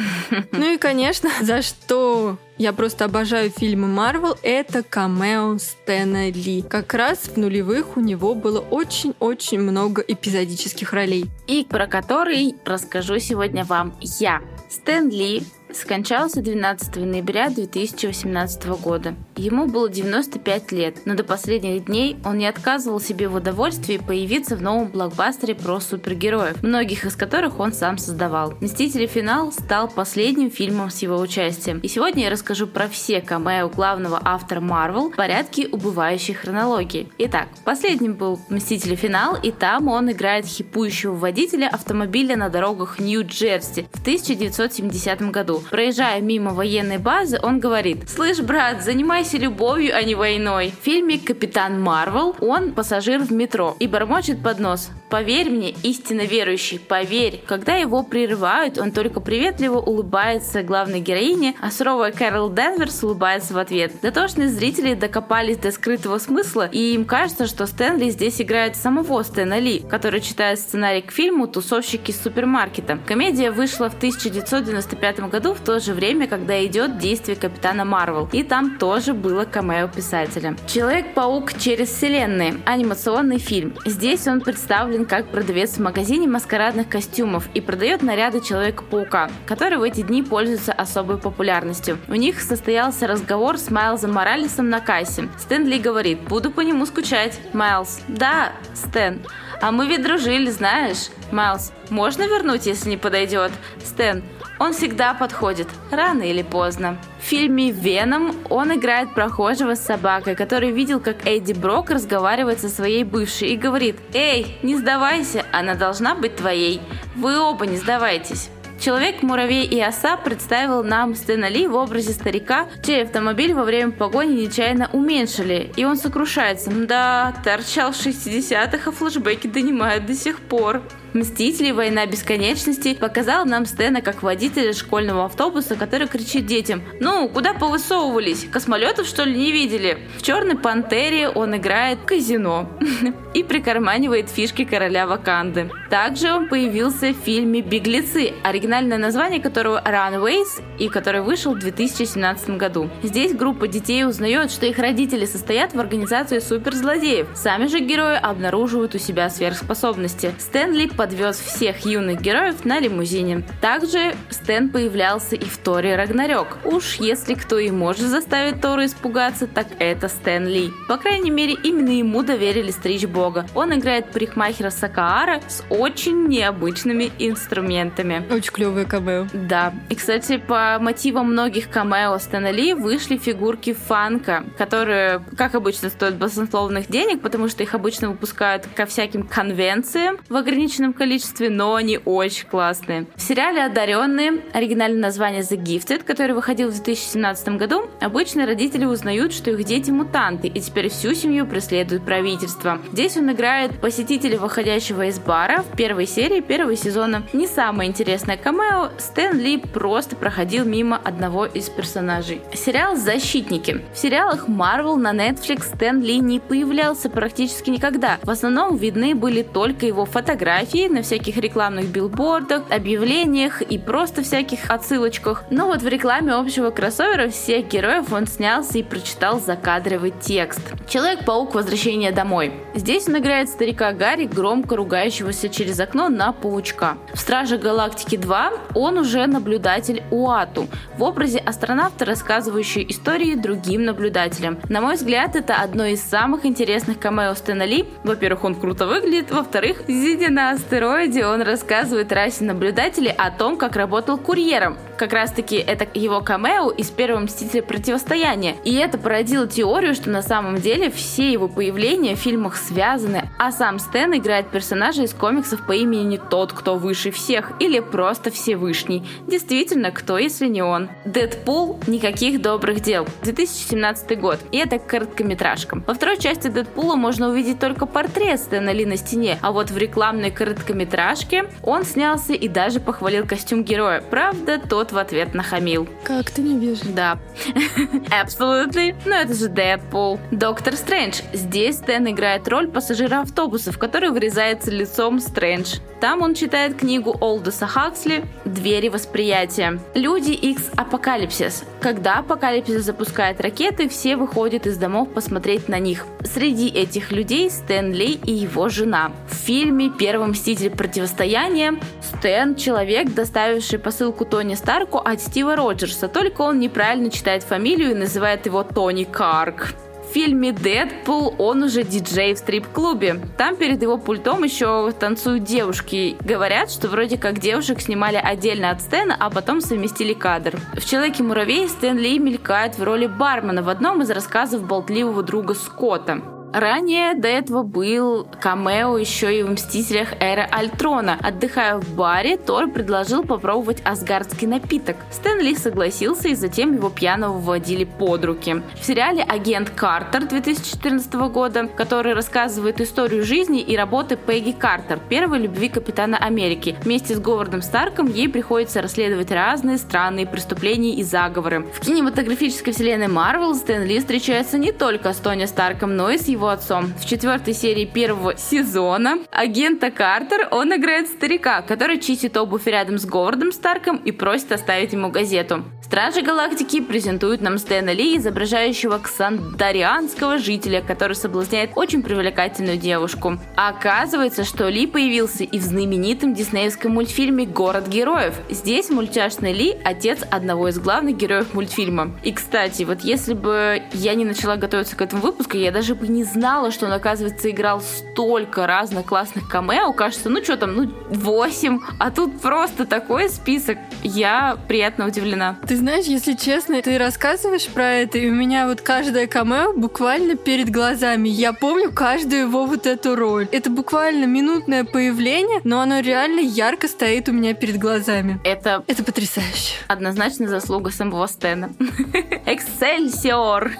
[0.51, 4.37] Ну и, конечно, за что я просто обожаю фильмы Марвел.
[4.41, 6.61] Это камео Стэна Ли.
[6.61, 11.25] Как раз в нулевых у него было очень-очень много эпизодических ролей.
[11.47, 14.41] И про который расскажу сегодня вам я.
[14.69, 15.43] Стэн Ли
[15.75, 19.15] скончался 12 ноября 2018 года.
[19.35, 24.55] Ему было 95 лет, но до последних дней он не отказывал себе в удовольствии появиться
[24.55, 28.53] в новом блокбастере про супергероев, многих из которых он сам создавал.
[28.61, 29.05] «Мстители.
[29.07, 31.79] Финал» стал последним фильмом с его участием.
[31.79, 37.07] И сегодня я расскажу про все камео главного автора Марвел в порядке убывающей хронологии.
[37.17, 38.95] Итак, последним был «Мстители.
[38.95, 45.61] Финал», и там он играет хипующего водителя автомобиля на дорогах Нью-Джерси в 1970 году.
[45.69, 50.71] Проезжая мимо военной базы, он говорит, «Слышь, брат, занимайся любовью, а не войной».
[50.79, 56.21] В фильме «Капитан Марвел» он пассажир в метро и бормочет под нос, «Поверь мне, истинно
[56.21, 57.43] верующий, поверь».
[57.45, 63.57] Когда его прерывают, он только приветливо улыбается главной героине, а суровая Кэрол Денверс улыбается в
[63.57, 63.93] ответ.
[64.01, 69.59] Дотошные зрители докопались до скрытого смысла, и им кажется, что Стэнли здесь играет самого Стэна
[69.59, 72.99] Ли, который читает сценарий к фильму «Тусовщики супермаркета».
[73.05, 78.29] Комедия вышла в 1995 году в то же время, когда идет действие Капитана Марвел.
[78.31, 80.55] И там тоже было камео писателя.
[80.67, 82.55] Человек-паук через вселенные.
[82.65, 83.75] Анимационный фильм.
[83.85, 89.83] Здесь он представлен как продавец в магазине маскарадных костюмов и продает наряды Человека-паука, который в
[89.83, 91.97] эти дни пользуется особой популярностью.
[92.07, 95.27] У них состоялся разговор с Майлзом Моралесом на кассе.
[95.37, 97.37] Стэн Ли говорит, буду по нему скучать.
[97.51, 99.21] Майлз, да, Стэн.
[99.61, 101.09] А мы ведь дружили, знаешь.
[101.31, 103.51] Майлз, можно вернуть, если не подойдет?
[103.83, 104.23] Стэн,
[104.59, 106.97] он всегда подходит, рано или поздно.
[107.19, 112.69] В фильме «Веном» он играет прохожего с собакой, который видел, как Эдди Брок разговаривает со
[112.69, 116.81] своей бывшей и говорит «Эй, не сдавайся, она должна быть твоей.
[117.15, 118.49] Вы оба не сдавайтесь».
[118.79, 123.91] Человек, муравей и оса представил нам Стэна Ли в образе старика, чей автомобиль во время
[123.91, 126.69] погони нечаянно уменьшили, и он сокрушается.
[126.69, 130.81] Да, торчал в 60-х, а флешбеки донимают до сих пор.
[131.15, 131.71] Мстители.
[131.71, 138.45] Война бесконечности показал нам Стэна как водителя школьного автобуса, который кричит детям «Ну, куда повысовывались?
[138.51, 142.69] Космолетов, что ли, не видели?» В «Черной пантере» он играет казино
[143.33, 145.71] и прикарманивает фишки короля Ваканды.
[145.89, 152.51] Также он появился в фильме «Беглецы», оригинальное название которого «Runaways» и который вышел в 2017
[152.51, 152.89] году.
[153.03, 157.27] Здесь группа детей узнает, что их родители состоят в организации суперзлодеев.
[157.35, 160.33] Сами же герои обнаруживают у себя сверхспособности.
[160.39, 163.43] Стэнли подвез всех юных героев на лимузине.
[163.61, 166.57] Также Стэн появлялся и в Торе Рагнарёк.
[166.65, 170.71] Уж если кто и может заставить Тору испугаться, так это Стэн Ли.
[170.87, 173.45] По крайней мере, именно ему доверили стричь бога.
[173.53, 178.25] Он играет парикмахера Сакаара с очень необычными инструментами.
[178.31, 179.27] Очень клевые камео.
[179.33, 179.73] Да.
[179.89, 186.15] И, кстати, по мотивам многих камео Стэна Ли вышли фигурки фанка, которые, как обычно, стоят
[186.15, 191.99] баснословных денег, потому что их обычно выпускают ко всяким конвенциям в ограниченном количестве, но они
[192.03, 193.07] очень классные.
[193.15, 199.33] В сериале «Одаренные» оригинальное название The Gifted, который выходил в 2017 году, обычно родители узнают,
[199.33, 202.79] что их дети мутанты, и теперь всю семью преследует правительство.
[202.91, 207.23] Здесь он играет посетителя, выходящего из бара в первой серии первого сезона.
[207.33, 212.41] Не самое интересное камео, Стэн Ли просто проходил мимо одного из персонажей.
[212.53, 213.81] Сериал «Защитники».
[213.93, 218.19] В сериалах Marvel на Netflix Стэн Ли не появлялся практически никогда.
[218.23, 224.69] В основном видны были только его фотографии на всяких рекламных билбордах, объявлениях и просто всяких
[224.69, 225.45] отсылочках.
[225.49, 230.61] Но вот в рекламе общего кроссовера всех героев он снялся и прочитал закадровый текст.
[230.87, 232.51] Человек-паук Возвращение домой.
[232.73, 236.97] Здесь он играет старика Гарри, громко ругающегося через окно на паучка.
[237.13, 244.57] В Страже Галактики 2 он уже наблюдатель Уату в образе астронавта, рассказывающий истории другим наблюдателям.
[244.69, 247.85] На мой взгляд, это одно из самых интересных камео Стэна Ли.
[248.03, 253.75] Во-первых, он круто выглядит, во-вторых, сидя на астероиде, он рассказывает расе наблюдателей о том, как
[253.75, 254.77] работал курьером.
[254.97, 258.55] Как раз таки это его камео из первого Мстителя Противостояния.
[258.63, 263.51] И это породило теорию, что на самом деле все его появления в фильмах связаны, а
[263.51, 265.13] сам Стэн играет персонажа из
[265.45, 269.03] комиксов по имени Тот, кто выше всех, или просто Всевышний.
[269.27, 270.89] Действительно, кто, если не он?
[271.05, 274.39] Дэдпул «Никаких добрых дел» 2017 год.
[274.51, 275.83] И это короткометражка.
[275.85, 279.77] Во второй части Дэдпула можно увидеть только портрет Стэна Ли на стене, а вот в
[279.77, 284.01] рекламной короткометражке он снялся и даже похвалил костюм героя.
[284.01, 285.87] Правда, тот в ответ нахамил.
[286.03, 286.85] Как ты не вижу.
[286.95, 287.19] Да.
[288.23, 288.95] Absolutely.
[289.05, 290.19] Но это же Дэдпул.
[290.31, 291.21] Доктор Стрэндж.
[291.33, 295.79] Здесь Стэн играет роль пассажира автобуса, в который врезается лицом Стрэндж.
[295.99, 299.81] Там он читает книгу Олдоса Хаксли «Двери восприятия».
[299.93, 301.65] Люди X Апокалипсис.
[301.81, 306.05] Когда Апокалипсис запускает ракеты, все выходят из домов посмотреть на них.
[306.23, 309.11] Среди этих людей Стэн Ли и его жена.
[309.29, 316.43] В фильме «Первый мститель противостояния» Стэн– человек, доставивший посылку Тони Старку от Стива Роджерса, только
[316.43, 319.75] он неправильно читает фамилию и называет его Тони Карк
[320.15, 323.19] фильме «Дэдпул» он уже диджей в стрип-клубе.
[323.37, 326.15] Там перед его пультом еще танцуют девушки.
[326.21, 330.57] Говорят, что вроде как девушек снимали отдельно от Стэна, а потом совместили кадр.
[330.73, 336.21] В «Человеке-муравей» Стэн Ли мелькает в роли бармена в одном из рассказов болтливого друга Скотта.
[336.55, 340.13] Ранее до этого был камео еще и в «Мстителях.
[340.21, 341.19] Эра Альтрона».
[341.21, 344.95] Отдыхая в баре, Тор предложил попробовать асгардский напиток.
[345.11, 348.61] Стэн Ли согласился, и затем его пьяного вводили под руки.
[348.79, 355.39] В сериале «Агент Картер» 2014 года, который рассказывает историю жизни и работы Пегги Картер, первой
[355.39, 356.77] любви Капитана Америки.
[356.83, 361.65] Вместе с Говардом Старком ей приходится расследовать разные странные преступления и заговоры.
[361.73, 366.29] В кинематографической вселенной Марвел Стэн Ли встречается не только с Тони Старком, но и с
[366.29, 366.93] его его отцом.
[366.99, 373.05] В четвертой серии первого сезона агента Картер, он играет старика, который чистит обувь рядом с
[373.05, 375.63] Говардом Старком и просит оставить ему газету.
[375.85, 383.37] Стражи Галактики презентуют нам Стэна Ли, изображающего ксандарианского жителя, который соблазняет очень привлекательную девушку.
[383.55, 388.33] А оказывается, что Ли появился и в знаменитом диснеевском мультфильме «Город героев».
[388.49, 392.11] Здесь мультяшный Ли– отец одного из главных героев мультфильма.
[392.23, 396.07] И, кстати, вот если бы я не начала готовиться к этому выпуску, я даже бы
[396.07, 399.93] не знала, что он, оказывается, играл столько разных классных камео.
[399.93, 403.77] Кажется, ну что там, ну 8, а тут просто такой список.
[404.03, 405.57] Я приятно удивлена.
[405.65, 410.35] Ты знаешь, если честно, ты рассказываешь про это, и у меня вот каждое камео буквально
[410.35, 411.29] перед глазами.
[411.29, 413.47] Я помню каждую его вот эту роль.
[413.51, 418.41] Это буквально минутное появление, но оно реально ярко стоит у меня перед глазами.
[418.43, 418.83] Это...
[418.87, 419.75] Это потрясающе.
[419.87, 421.69] Однозначно заслуга самого Стэна.
[422.45, 423.71] Эксельсиор!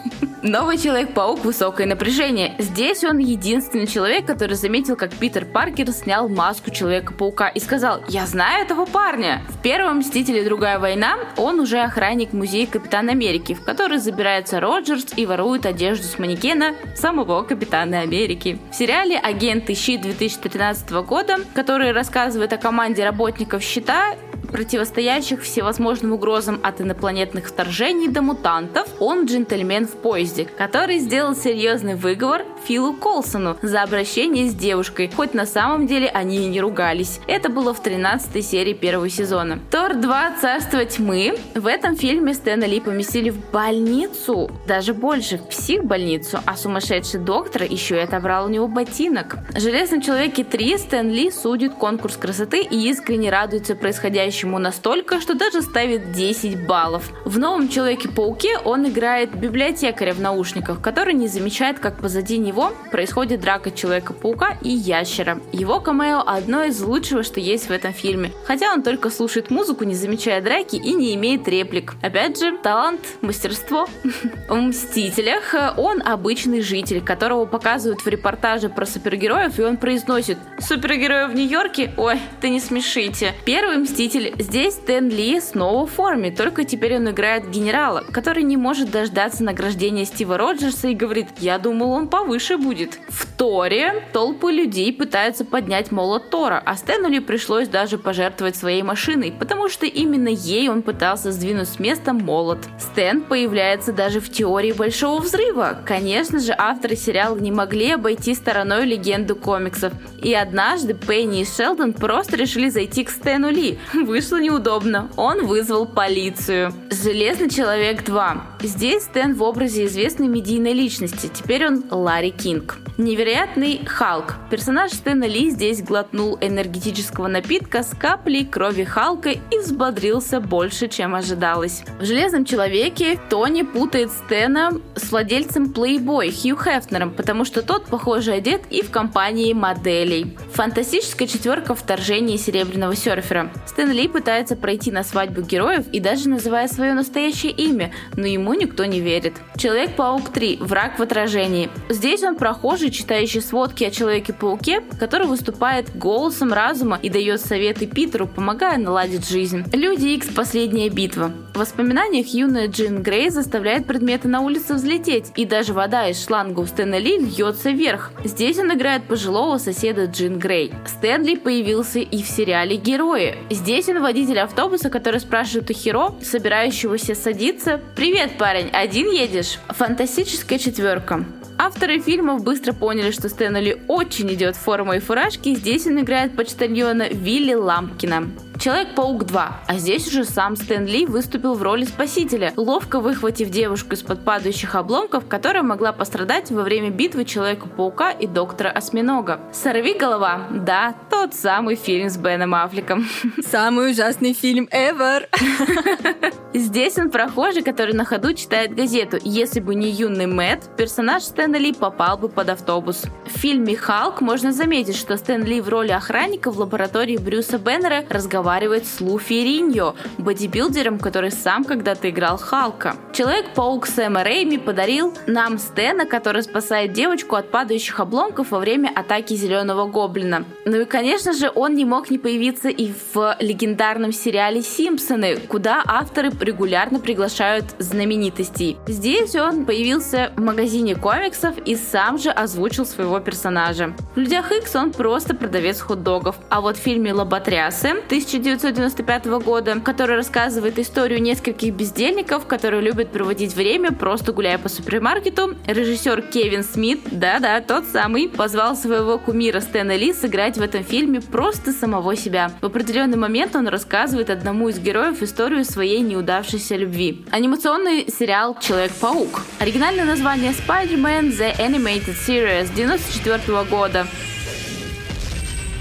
[0.41, 2.34] Новый Человек-паук высокое напряжение.
[2.59, 8.25] Здесь он единственный человек, который заметил, как Питер Паркер снял маску Человека-паука и сказал, я
[8.25, 9.41] знаю этого парня.
[9.49, 15.05] В первом Мстителе Другая война он уже охранник музея Капитана Америки, в который забирается Роджерс
[15.15, 18.59] и ворует одежду с манекена самого Капитана Америки.
[18.71, 26.59] В сериале «Агенты Щит» 2013 года, который рассказывает о команде работников Щита, противостоящих всевозможным угрозам
[26.63, 33.57] от инопланетных вторжений до мутантов, он джентльмен в поезде, который сделал серьезный выговор Филу Колсону
[33.61, 37.19] за обращение с девушкой, хоть на самом деле они и не ругались.
[37.27, 39.59] Это было в 13 серии первого сезона.
[39.69, 41.37] Тор 2 Царство тьмы.
[41.53, 47.63] В этом фильме Стэна Ли поместили в больницу, даже больше, в психбольницу, а сумасшедший доктор
[47.63, 49.37] еще и отобрал у него ботинок.
[49.53, 55.35] В Железном человеке 3 Стэн Ли судит конкурс красоты и искренне радуется происходящему настолько, что
[55.35, 57.11] даже ставит 10 баллов.
[57.25, 62.71] В новом Человеке-пауке он играет библиотекаря в наушниках, который не замечает, как позади него него
[62.89, 65.41] происходит драка Человека-паука и Ящера.
[65.51, 68.31] Его камео одно из лучшего, что есть в этом фильме.
[68.45, 71.95] Хотя он только слушает музыку, не замечая драки и не имеет реплик.
[72.01, 73.87] Опять же, талант, мастерство.
[74.49, 81.27] В «Мстителях» он обычный житель, которого показывают в репортаже про супергероев, и он произносит «Супергерои
[81.27, 81.91] в Нью-Йорке?
[81.97, 83.33] Ой, ты не смешите».
[83.43, 88.55] Первый «Мститель» здесь Стэн Ли снова в форме, только теперь он играет генерала, который не
[88.55, 92.99] может дождаться награждения Стива Роджерса и говорит «Я думал, он повыше будет».
[93.09, 98.81] В Торе толпы людей пытаются поднять молот Тора, а Стэну Ли пришлось даже пожертвовать своей
[98.81, 102.59] машиной, потому что именно ей он пытался сдвинуть с места молот.
[102.79, 105.79] Стэн появляется даже в теории Большого Взрыва.
[105.85, 109.93] Конечно же, авторы сериала не могли обойти стороной легенду комиксов.
[110.21, 113.77] И однажды Пенни и Шелдон просто решили зайти к Стэну Ли.
[113.93, 115.09] Вышло неудобно.
[115.17, 116.73] Он вызвал полицию.
[116.89, 118.45] Железный человек 2.
[118.61, 121.29] Здесь Стэн в образе известной медийной личности.
[121.33, 122.77] Теперь он Ларри Кинг.
[122.97, 124.35] Невероятный Халк.
[124.49, 131.13] Персонаж Стэна Ли здесь глотнул энергетического напитка с каплей крови Халка и взбодрился больше, чем
[131.13, 131.83] ожидалось.
[131.99, 138.31] В «Железном человеке» Тони путает Стэна с владельцем Playboy Хью Хефнером, потому что тот, похоже,
[138.31, 140.37] одет и в компании моделей.
[140.53, 143.51] Фантастическая четверка вторжения Серебряного серфера.
[143.65, 148.53] Стэн Ли пытается пройти на свадьбу героев и даже называя свое настоящее имя, но ему
[148.53, 149.33] никто не верит.
[149.57, 150.59] Человек-паук 3.
[150.61, 151.69] Враг в отражении.
[151.89, 158.27] Здесь он прохожий, читающий сводки о Человеке-пауке, который выступает голосом разума и дает советы Питеру,
[158.27, 159.63] помогая наладить жизнь.
[159.73, 160.27] Люди Икс.
[160.27, 161.31] Последняя битва.
[161.53, 166.59] В воспоминаниях юная Джин Грей заставляет предметы на улице взлететь, и даже вода из шланга
[166.59, 168.11] у Стэна Ли льется вверх.
[168.23, 170.73] Здесь он играет пожилого соседа Джин Грей.
[170.85, 173.37] Стэнли появился и в сериале «Герои».
[173.49, 180.59] Здесь он водитель автобуса, который спрашивает у Хиро, собирающегося садиться, «Привет, парень, один едешь?» Фантастическая
[180.59, 181.25] четверка.
[181.57, 186.35] Авторы фильмов быстро поняли, что Стэнли очень идет форма и фуражки, и здесь он играет
[186.35, 188.29] почтальона Вилли Лампкина.
[188.59, 193.93] Человек-паук 2, а здесь уже сам Стэн Ли выступил в роли спасителя, ловко выхватив девушку
[193.93, 199.41] из-под падающих обломков, которая могла пострадать во время битвы Человека-паука и Доктора Осьминога.
[199.51, 203.05] «Сорви голова»— да, тот самый фильм с Беном Аффлеком.
[203.45, 205.25] Самый ужасный фильм ever.
[206.53, 209.17] Здесь он прохожий, который на ходу читает газету.
[209.23, 213.03] Если бы не юный Мэтт, персонаж Стэна Ли попал бы под автобус.
[213.25, 218.05] В фильме «Халк» можно заметить, что Стэн Ли в роли охранника в лаборатории Брюса Беннера
[218.09, 222.95] разговаривает с Луфи Риньо, бодибилдером, который сам когда-то играл Халка.
[223.11, 229.33] Человек-паук Сэма Рейми подарил нам Стэна, который спасает девочку от падающих обломков во время атаки
[229.33, 230.45] Зеленого Гоблина.
[230.65, 235.81] Ну и, конечно же, он не мог не появиться и в легендарном сериале «Симпсоны», куда
[235.83, 238.77] авторы регулярно приглашают знаменитостей.
[238.85, 243.95] Здесь он появился в магазине комиксов и сам же озвучил своего персонажа.
[244.15, 248.03] В «Людях Икс» он просто продавец хот-догов, а вот в фильме «Лоботрясы»
[248.37, 255.55] 1995 года, который рассказывает историю нескольких бездельников, которые любят проводить время, просто гуляя по супермаркету,
[255.65, 261.21] режиссер Кевин Смит, да-да, тот самый, позвал своего кумира Стэна Ли сыграть в этом фильме
[261.21, 262.51] просто самого себя.
[262.61, 267.25] В определенный момент он рассказывает одному из героев историю своей неудавшейся любви.
[267.31, 269.41] Анимационный сериал «Человек-паук».
[269.59, 274.05] Оригинальное название Spider-Man The Animated Series 94 года.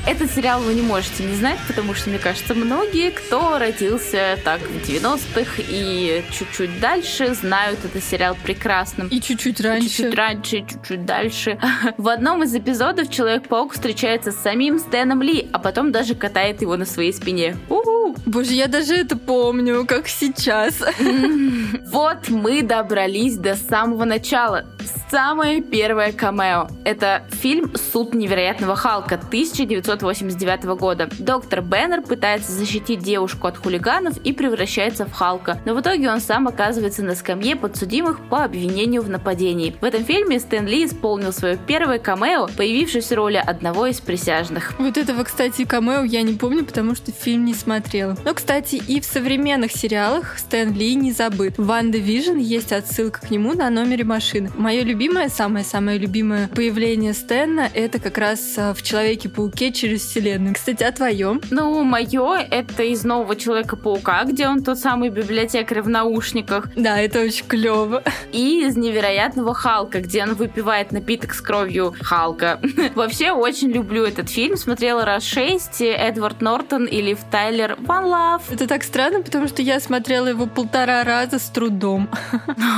[0.06, 4.60] Этот сериал вы не можете не знать, потому что, мне кажется, многие, кто родился так
[4.60, 9.08] в 90-х и чуть-чуть дальше, знают этот сериал прекрасным.
[9.08, 9.88] И чуть-чуть раньше.
[9.88, 11.58] Чуть-чуть раньше, чуть-чуть дальше.
[11.96, 16.76] В одном из эпизодов Человек-паук встречается с самим Стэном Ли, а потом даже катает его
[16.76, 17.56] на своей спине.
[17.70, 18.14] У-ху!
[18.26, 20.82] Боже, я даже это помню, как сейчас.
[21.86, 24.66] Вот мы добрались до самого начала.
[25.10, 26.68] Самое первое камео.
[26.84, 31.08] Это фильм «Суд невероятного Халка» 1989 года.
[31.18, 36.20] Доктор Беннер пытается защитить девушку от хулиганов и превращается в Халка, но в итоге он
[36.20, 39.76] сам оказывается на скамье подсудимых по обвинению в нападении.
[39.80, 44.74] В этом фильме Стэн Ли исполнил свое первое камео, появившись в роли одного из присяжных.
[44.78, 48.16] Вот этого, кстати, камео я не помню, потому что фильм не смотрела.
[48.24, 51.58] Но, кстати, и в современных сериалах Стэн Ли не забыт.
[51.58, 54.50] В WandaVision есть отсылка к нему на номере машины.
[54.74, 60.52] Мое любимое, самое-самое любимое появление Стэна— это как раз а, в Человеке-пауке через вселенную.
[60.52, 61.40] Кстати, а твоем?
[61.52, 66.70] Ну, мое это из нового Человека-паука, где он тот самый библиотекарь в наушниках.
[66.74, 68.02] Да, это очень клево.
[68.32, 72.60] И из невероятного Халка, где он выпивает напиток с кровью Халка.
[72.96, 74.56] Вообще, очень люблю этот фильм.
[74.56, 75.80] Смотрела раз шесть.
[75.82, 78.42] Эдвард Нортон или в Тайлер One Love.
[78.50, 82.08] Это так странно, потому что я смотрела его полтора раза с трудом.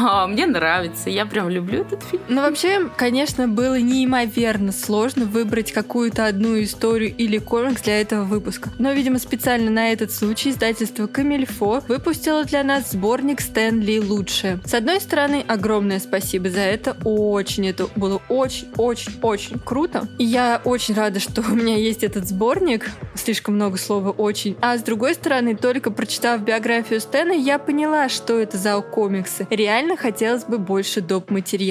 [0.09, 1.09] А, мне нравится.
[1.09, 2.23] Я прям люблю этот фильм.
[2.29, 8.71] Ну, вообще, конечно, было неимоверно сложно выбрать какую-то одну историю или комикс для этого выпуска.
[8.79, 14.61] Но, видимо, специально на этот случай издательство Камильфо выпустило для нас сборник Стэнли лучшее.
[14.65, 16.97] С одной стороны, огромное спасибо за это.
[17.05, 20.09] Очень это было очень-очень-очень круто.
[20.19, 22.91] И я очень рада, что у меня есть этот сборник.
[23.15, 24.57] Слишком много слова «очень».
[24.61, 29.47] А с другой стороны, только прочитав биографию Стэна, я поняла, что это за комиксы.
[29.51, 31.27] Реально хотелось бы больше доп.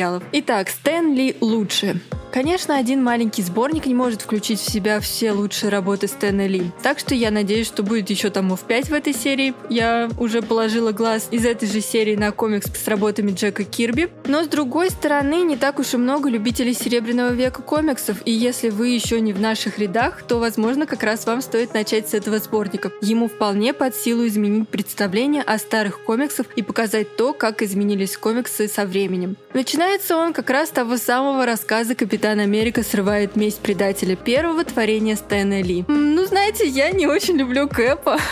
[0.06, 0.24] Материалов.
[0.32, 2.02] Итак, Стэнли лучше.
[2.36, 6.70] Конечно, один маленький сборник не может включить в себя все лучшие работы Стэна Ли.
[6.84, 9.54] Так что я надеюсь, что будет еще томов 5 в этой серии.
[9.70, 14.10] Я уже положила глаз из этой же серии на комикс с работами Джека Кирби.
[14.26, 18.18] Но с другой стороны, не так уж и много любителей Серебряного века комиксов.
[18.26, 22.10] И если вы еще не в наших рядах, то, возможно, как раз вам стоит начать
[22.10, 22.92] с этого сборника.
[23.00, 28.68] Ему вполне под силу изменить представление о старых комиксах и показать то, как изменились комиксы
[28.68, 29.38] со временем.
[29.96, 35.16] Начинается он как раз того самого рассказа «Капитан Капитан Америка срывает месть предателя первого творения
[35.16, 35.86] Стэна Ли.
[35.88, 38.18] Ну, знаете, я не очень люблю Кэпа.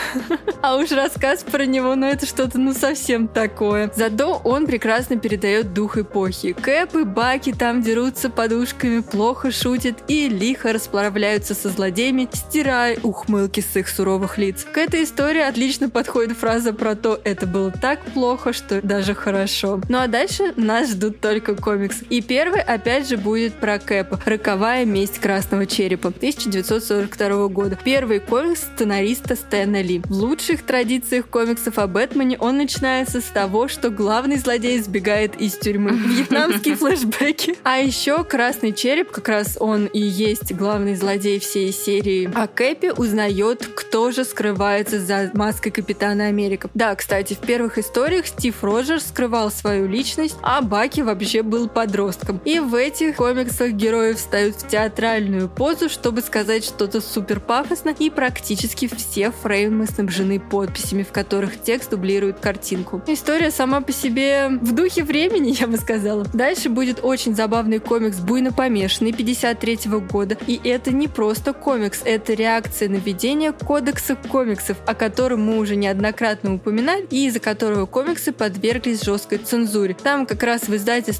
[0.62, 3.92] А уж рассказ про него, ну это что-то ну совсем такое.
[3.94, 6.54] Зато он прекрасно передает дух эпохи.
[6.54, 13.60] Кэп и Баки там дерутся подушками, плохо шутят и лихо расправляются со злодеями, стирая ухмылки
[13.60, 14.64] с их суровых лиц.
[14.64, 19.82] К этой истории отлично подходит фраза про то, это было так плохо, что даже хорошо.
[19.90, 22.02] Ну а дальше нас ждут только комикс.
[22.10, 27.78] И первый опять же будет про Кэпа «Роковая месть Красного Черепа» 1942 года.
[27.82, 30.00] Первый комикс сценариста Стэна Ли.
[30.04, 35.56] В лучших традициях комиксов о Бэтмене он начинается с того, что главный злодей сбегает из
[35.58, 35.90] тюрьмы.
[35.96, 37.56] Вьетнамские флешбеки.
[37.62, 42.30] А еще Красный Череп, как раз он и есть главный злодей всей серии.
[42.34, 46.70] А Кэпи узнает, кто же скрывается за маской Капитана Америка.
[46.74, 52.40] Да, кстати, в первых историях Стив Роджерс скрывал свою личность, а Баки вообще был подростком.
[52.44, 58.10] И в этих комиксах герои встают в театральную позу, чтобы сказать что-то супер пафосно, и
[58.10, 63.02] практически все фреймы снабжены подписями, в которых текст дублирует картинку.
[63.06, 66.26] История сама по себе в духе времени, я бы сказала.
[66.32, 69.78] Дальше будет очень забавный комикс «Буйно помешанный» 53
[70.10, 75.58] года, и это не просто комикс, это реакция на введение кодекса комиксов, о котором мы
[75.58, 79.96] уже неоднократно упоминали, и из-за которого комиксы подверглись жесткой цензуре.
[80.02, 80.74] Там как раз в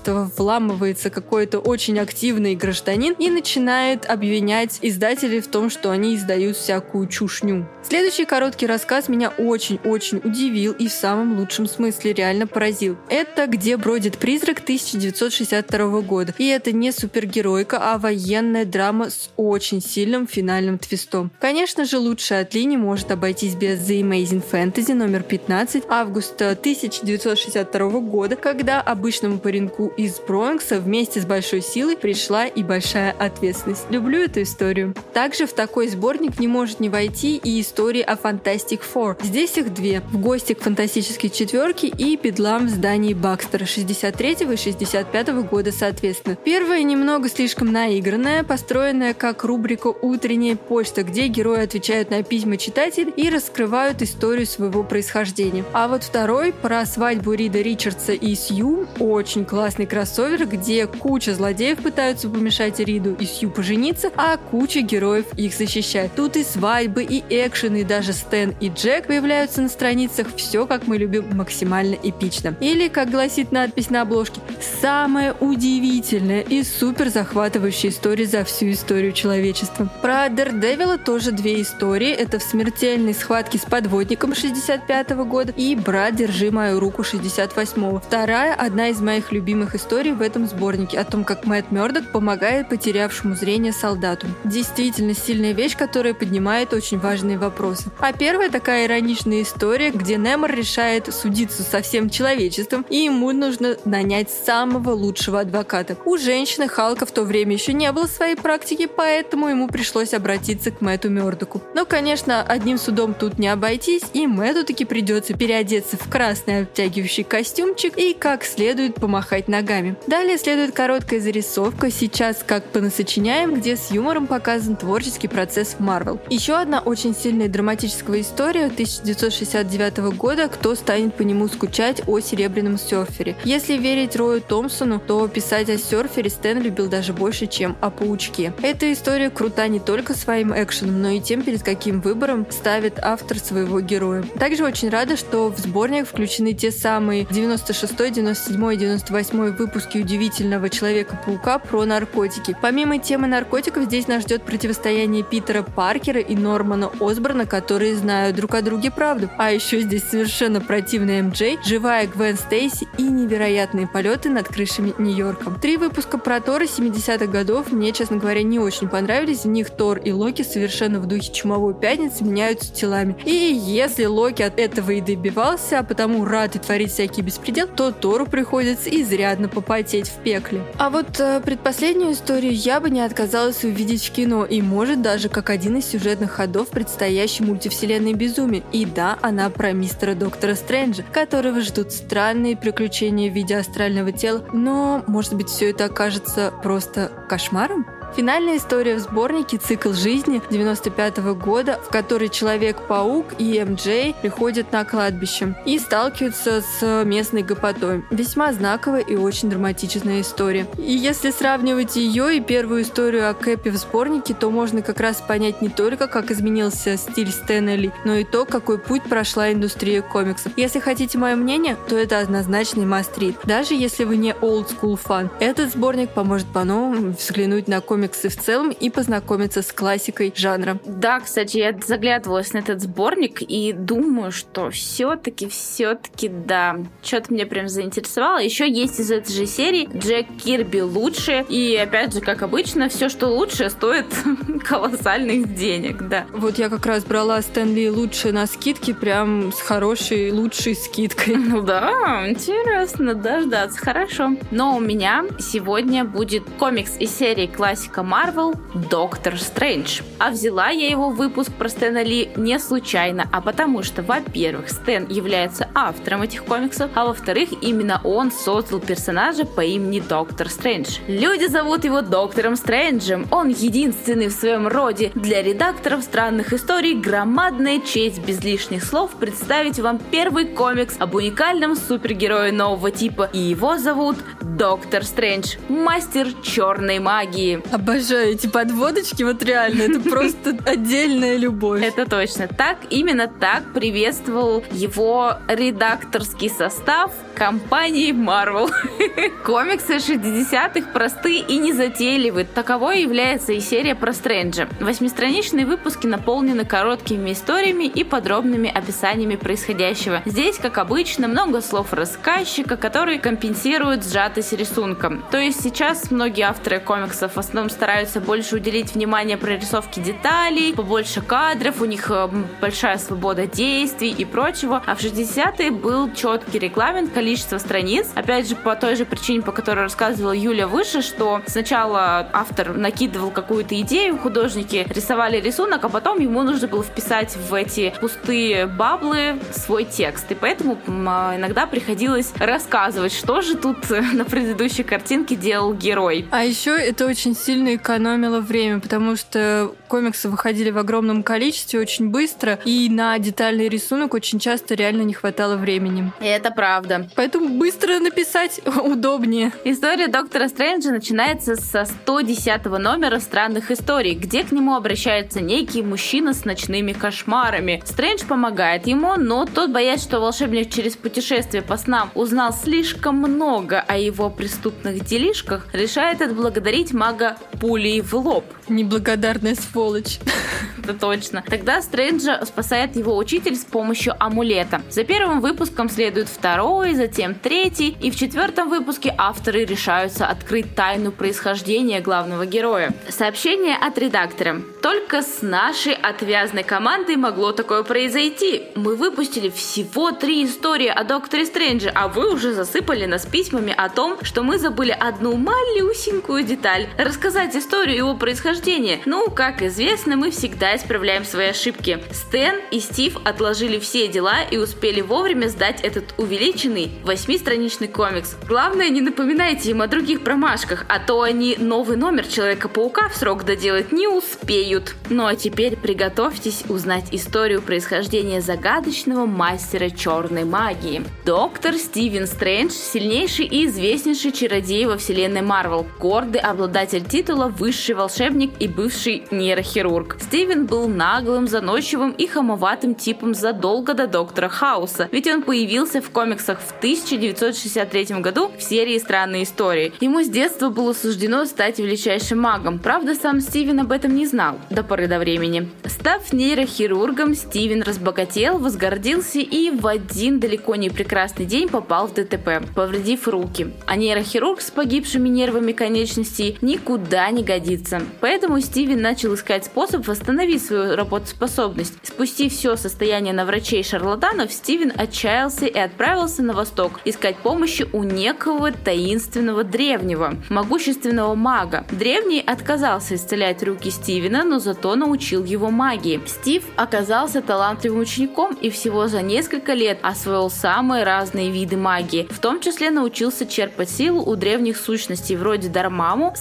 [0.04, 6.56] издательство вламывается какой-то очень активный гражданин и начинает обвинять издателей в том, что они издают
[6.56, 7.66] всякую чушню.
[7.82, 12.96] Следующий короткий рассказ меня очень-очень удивил и в самом лучшем смысле реально поразил.
[13.10, 16.34] Это «Где бродит призрак» 1962 года.
[16.38, 21.30] И это не супергеройка, а военная драма с очень сильным финальным твистом.
[21.40, 26.52] Конечно же, лучше от Ли не может обойтись без The Amazing Fantasy номер 15 августа
[26.52, 33.86] 1962 года, когда обычному пареньку из Бронкса вместе с большой силой пришла и большая ответственность.
[33.90, 34.94] Люблю эту историю.
[35.12, 39.16] Также в такой сборник не может не войти и истории о Fantastic Four.
[39.22, 40.00] Здесь их две.
[40.12, 46.36] В гости к фантастической четверке и Бедлам в здании Бакстера 63 и 65 года соответственно.
[46.36, 53.12] Первая немного слишком наигранная, построенная как рубрика «Утренняя почта», где герои отвечают на письма читателей
[53.16, 55.64] и раскрывают историю своего происхождения.
[55.72, 61.82] А вот второй про свадьбу Рида Ричардса и Сью очень классный кроссовер, где куча злодеев
[61.82, 66.12] пытаются помешать Риду и Сью пожениться, а куча героев их защищает.
[66.14, 70.28] Тут и свадьбы, и экшены, и даже Стэн и Джек появляются на страницах.
[70.36, 72.56] Все, как мы любим, максимально эпично.
[72.60, 74.40] Или, как гласит надпись на обложке,
[74.80, 79.88] самая удивительная и супер захватывающая история за всю историю человечества.
[80.02, 82.10] Про Дердевила тоже две истории.
[82.10, 87.82] Это в смертельной схватке с подводником 65 -го года и «Брат, держи мою руку» 68
[87.82, 88.00] -го.
[88.00, 92.68] Вторая, одна из моих любимых историй в этом сборнике о том, как Мэтт Мёрдок помогает
[92.68, 94.26] потерявшему зрение солдату.
[94.44, 97.90] Действительно сильная вещь, которая поднимает очень важные вопросы.
[97.98, 103.76] А первая такая ироничная история, где Немор решает судиться со всем человечеством, и ему нужно
[103.84, 105.96] нанять самого лучшего адвоката.
[106.04, 110.70] У женщины Халка в то время еще не было своей практики, поэтому ему пришлось обратиться
[110.70, 111.62] к Мэтту Мёрдоку.
[111.74, 117.24] Но, конечно, одним судом тут не обойтись, и Мэтту таки придется переодеться в красный обтягивающий
[117.24, 119.96] костюмчик и как следует помахать ногами.
[120.06, 126.20] Далее следует короткая зарисовка «Сейчас как понасочиняем», где с юмором показан творческий процесс в Марвел.
[126.28, 132.78] Еще одна очень сильная драматическая история 1969 года «Кто станет по нему скучать о серебряном
[132.78, 133.36] серфере».
[133.44, 138.52] Если верить Рою Томпсону, то писать о серфере Стэн любил даже больше, чем о паучке.
[138.62, 143.38] Эта история крута не только своим экшеном, но и тем, перед каким выбором ставит автор
[143.38, 144.24] своего героя.
[144.38, 151.58] Также очень рада, что в сборник включены те самые 96, 97, 98 выпуске «Удивительного Человека-паука»
[151.58, 152.56] про наркотики.
[152.60, 158.54] Помимо темы наркотиков, здесь нас ждет противостояние Питера Паркера и Нормана Осборна, которые знают друг
[158.54, 159.30] о друге правду.
[159.38, 165.50] А еще здесь совершенно противная МД, живая Гвен Стейси и невероятные полеты над крышами Нью-Йорка.
[165.62, 169.44] Три выпуска про Тора 70-х годов мне, честно говоря, не очень понравились.
[169.44, 173.16] В них Тор и Локи совершенно в духе Чумовой пятницы меняются телами.
[173.24, 177.92] И если Локи от этого и добивался, а потому рад и творить всякий беспредел, то
[177.92, 180.62] Тору приходится изрядно попотеть в пекле.
[180.78, 185.28] А вот э, предпоследнюю историю я бы не отказалась увидеть в кино, и может даже
[185.28, 188.62] как один из сюжетных ходов предстоящей мультивселенной безумия.
[188.72, 194.44] И да, она про мистера Доктора Стрэнджа, которого ждут странные приключения в виде астрального тела,
[194.52, 197.86] но, может быть, все это окажется просто кошмаром?
[198.16, 204.70] Финальная история в сборнике «Цикл жизни» 95 -го года, в которой Человек-паук и МД приходят
[204.70, 208.04] на кладбище и сталкиваются с местной гопотой.
[208.10, 210.68] Весьма знаковая и очень драматичная история.
[210.78, 215.20] И если сравнивать ее и первую историю о Кэпе в сборнике, то можно как раз
[215.20, 220.02] понять не только, как изменился стиль Стэна Ли, но и то, какой путь прошла индустрия
[220.02, 220.52] комиксов.
[220.56, 223.34] Если хотите мое мнение, то это однозначный мастрит.
[223.42, 228.36] Даже если вы не school фан, этот сборник поможет по-новому взглянуть на комиксы комиксы в
[228.36, 230.78] целом и познакомиться с классикой жанра.
[230.84, 237.46] Да, кстати, я заглядывалась на этот сборник и думаю, что все-таки, все-таки, да, что-то меня
[237.46, 238.38] прям заинтересовало.
[238.38, 241.46] Еще есть из этой же серии Джек Кирби лучше.
[241.48, 244.06] И опять же, как обычно, все, что лучше, стоит
[244.68, 246.26] колоссальных денег, да.
[246.32, 251.36] Вот я как раз брала Стэнли лучше на скидке, прям с хорошей, лучшей скидкой.
[251.36, 254.32] Ну да, интересно дождаться, хорошо.
[254.50, 258.56] Но у меня сегодня будет комикс из серии классик классика Marvel
[258.90, 260.02] «Доктор Стрэндж».
[260.18, 265.06] А взяла я его выпуск про Стэна Ли не случайно, а потому что, во-первых, Стэн
[265.08, 270.98] является автором этих комиксов, а во-вторых, именно он создал персонажа по имени Доктор Стрэндж.
[271.06, 273.26] Люди зовут его Доктором Стрэнджем.
[273.30, 275.10] Он единственный в своем роде.
[275.14, 281.76] Для редакторов странных историй громадная честь без лишних слов представить вам первый комикс об уникальном
[281.76, 283.28] супергерое нового типа.
[283.32, 287.62] И его зовут Доктор Стрэндж, мастер черной магии.
[287.74, 291.82] Обожаю эти подводочки, вот реально, это просто отдельная любовь.
[291.82, 292.46] Это точно.
[292.46, 298.70] Так, именно так приветствовал его редакторский состав компании Marvel.
[299.44, 302.44] Комиксы 60-х просты и незатейливы.
[302.44, 304.68] Таковой является и серия про Стрэнджа.
[304.80, 310.22] Восьмистраничные выпуски наполнены короткими историями и подробными описаниями происходящего.
[310.26, 315.20] Здесь, как обычно, много слов рассказчика, которые компенсируют сжатость рисунка.
[315.32, 321.20] То есть сейчас многие авторы комиксов в основном стараются больше уделить внимание прорисовке деталей, побольше
[321.20, 322.28] кадров, у них э,
[322.60, 324.82] большая свобода действий и прочего.
[324.86, 328.06] А в 60-е был четкий регламент, количество страниц.
[328.14, 333.30] Опять же, по той же причине, по которой рассказывала Юля выше, что сначала автор накидывал
[333.30, 339.38] какую-то идею, художники рисовали рисунок, а потом ему нужно было вписать в эти пустые баблы
[339.52, 340.30] свой текст.
[340.30, 346.26] И поэтому а, иногда приходилось рассказывать, что же тут на предыдущей картинке делал герой.
[346.30, 352.08] А еще это очень сильно экономило время, потому что комиксы выходили в огромном количестве очень
[352.10, 356.12] быстро, и на детальный рисунок очень часто реально не хватало времени.
[356.20, 357.08] Это правда.
[357.14, 359.52] Поэтому быстро написать удобнее.
[359.64, 366.34] История доктора Стрэнджа начинается со 110 номера «Странных историй», где к нему обращается некий мужчина
[366.34, 367.82] с ночными кошмарами.
[367.84, 373.84] Стрэндж помогает ему, но тот, боясь, что волшебник через путешествие по снам узнал слишком много
[373.86, 378.44] о его преступных делишках, решает отблагодарить мага пулей в лоб.
[378.68, 380.18] Неблагодарная сволочь.
[380.82, 381.42] Это точно.
[381.46, 384.82] Тогда Стрэнджа спасает его учитель с помощью амулета.
[384.90, 391.12] За первым выпуском следует второй, затем третий, и в четвертом выпуске авторы решаются открыть тайну
[391.12, 392.92] происхождения главного героя.
[393.08, 394.60] Сообщение от редактора.
[394.82, 398.62] Только с нашей отвязной командой могло такое произойти.
[398.74, 403.88] Мы выпустили всего три истории о Докторе Стрэнджа, а вы уже засыпали нас письмами о
[403.88, 406.88] том, что мы забыли одну малюсенькую деталь.
[406.98, 409.00] Рассказать историю его происхождения.
[409.06, 411.98] Ну, как известно, мы всегда исправляем свои ошибки.
[412.12, 418.36] Стэн и Стив отложили все дела и успели вовремя сдать этот увеличенный восьмистраничный комикс.
[418.46, 423.44] Главное, не напоминайте им о других промашках, а то они новый номер Человека-паука в срок
[423.44, 424.94] доделать не успеют.
[425.10, 431.02] Ну а теперь приготовьтесь узнать историю происхождения загадочного мастера черной магии.
[431.26, 438.52] Доктор Стивен Стрэндж– сильнейший и известнейший чародей во вселенной Марвел, гордый обладатель титула «Высший волшебник»
[438.60, 440.18] и бывший нейрохирург.
[440.20, 446.10] Стивен был наглым, заносчивым и хамоватым типом задолго до Доктора Хауса, ведь он появился в
[446.10, 449.92] комиксах в 1963 году в серии «Странные истории».
[450.00, 454.58] Ему с детства было суждено стать величайшим магом, правда, сам Стивен об этом не знал
[454.70, 455.70] до поры до времени.
[455.86, 462.62] Став нейрохирургом, Стивен разбогател, возгордился и в один далеко не прекрасный день попал в ДТП,
[462.74, 463.68] повредив руки.
[463.86, 468.02] А нейрохирург с погибшими нервами конечностей никуда не годится.
[468.20, 471.94] Поэтому Стивен начал искать способ восстановить свою работоспособность.
[472.02, 478.72] Спустив все состояние на врачей-шарлатанов, Стивен отчаялся и отправился на восток искать помощи у некого
[478.72, 481.84] таинственного древнего, могущественного мага.
[481.90, 486.20] Древний отказался исцелять руки Стивена, но зато научил его магии.
[486.26, 492.38] Стив оказался талантливым учеником и всего за несколько лет освоил самые разные виды магии, в
[492.38, 496.34] том числе научился черпать силу у древних сущностей вроде Дармаму,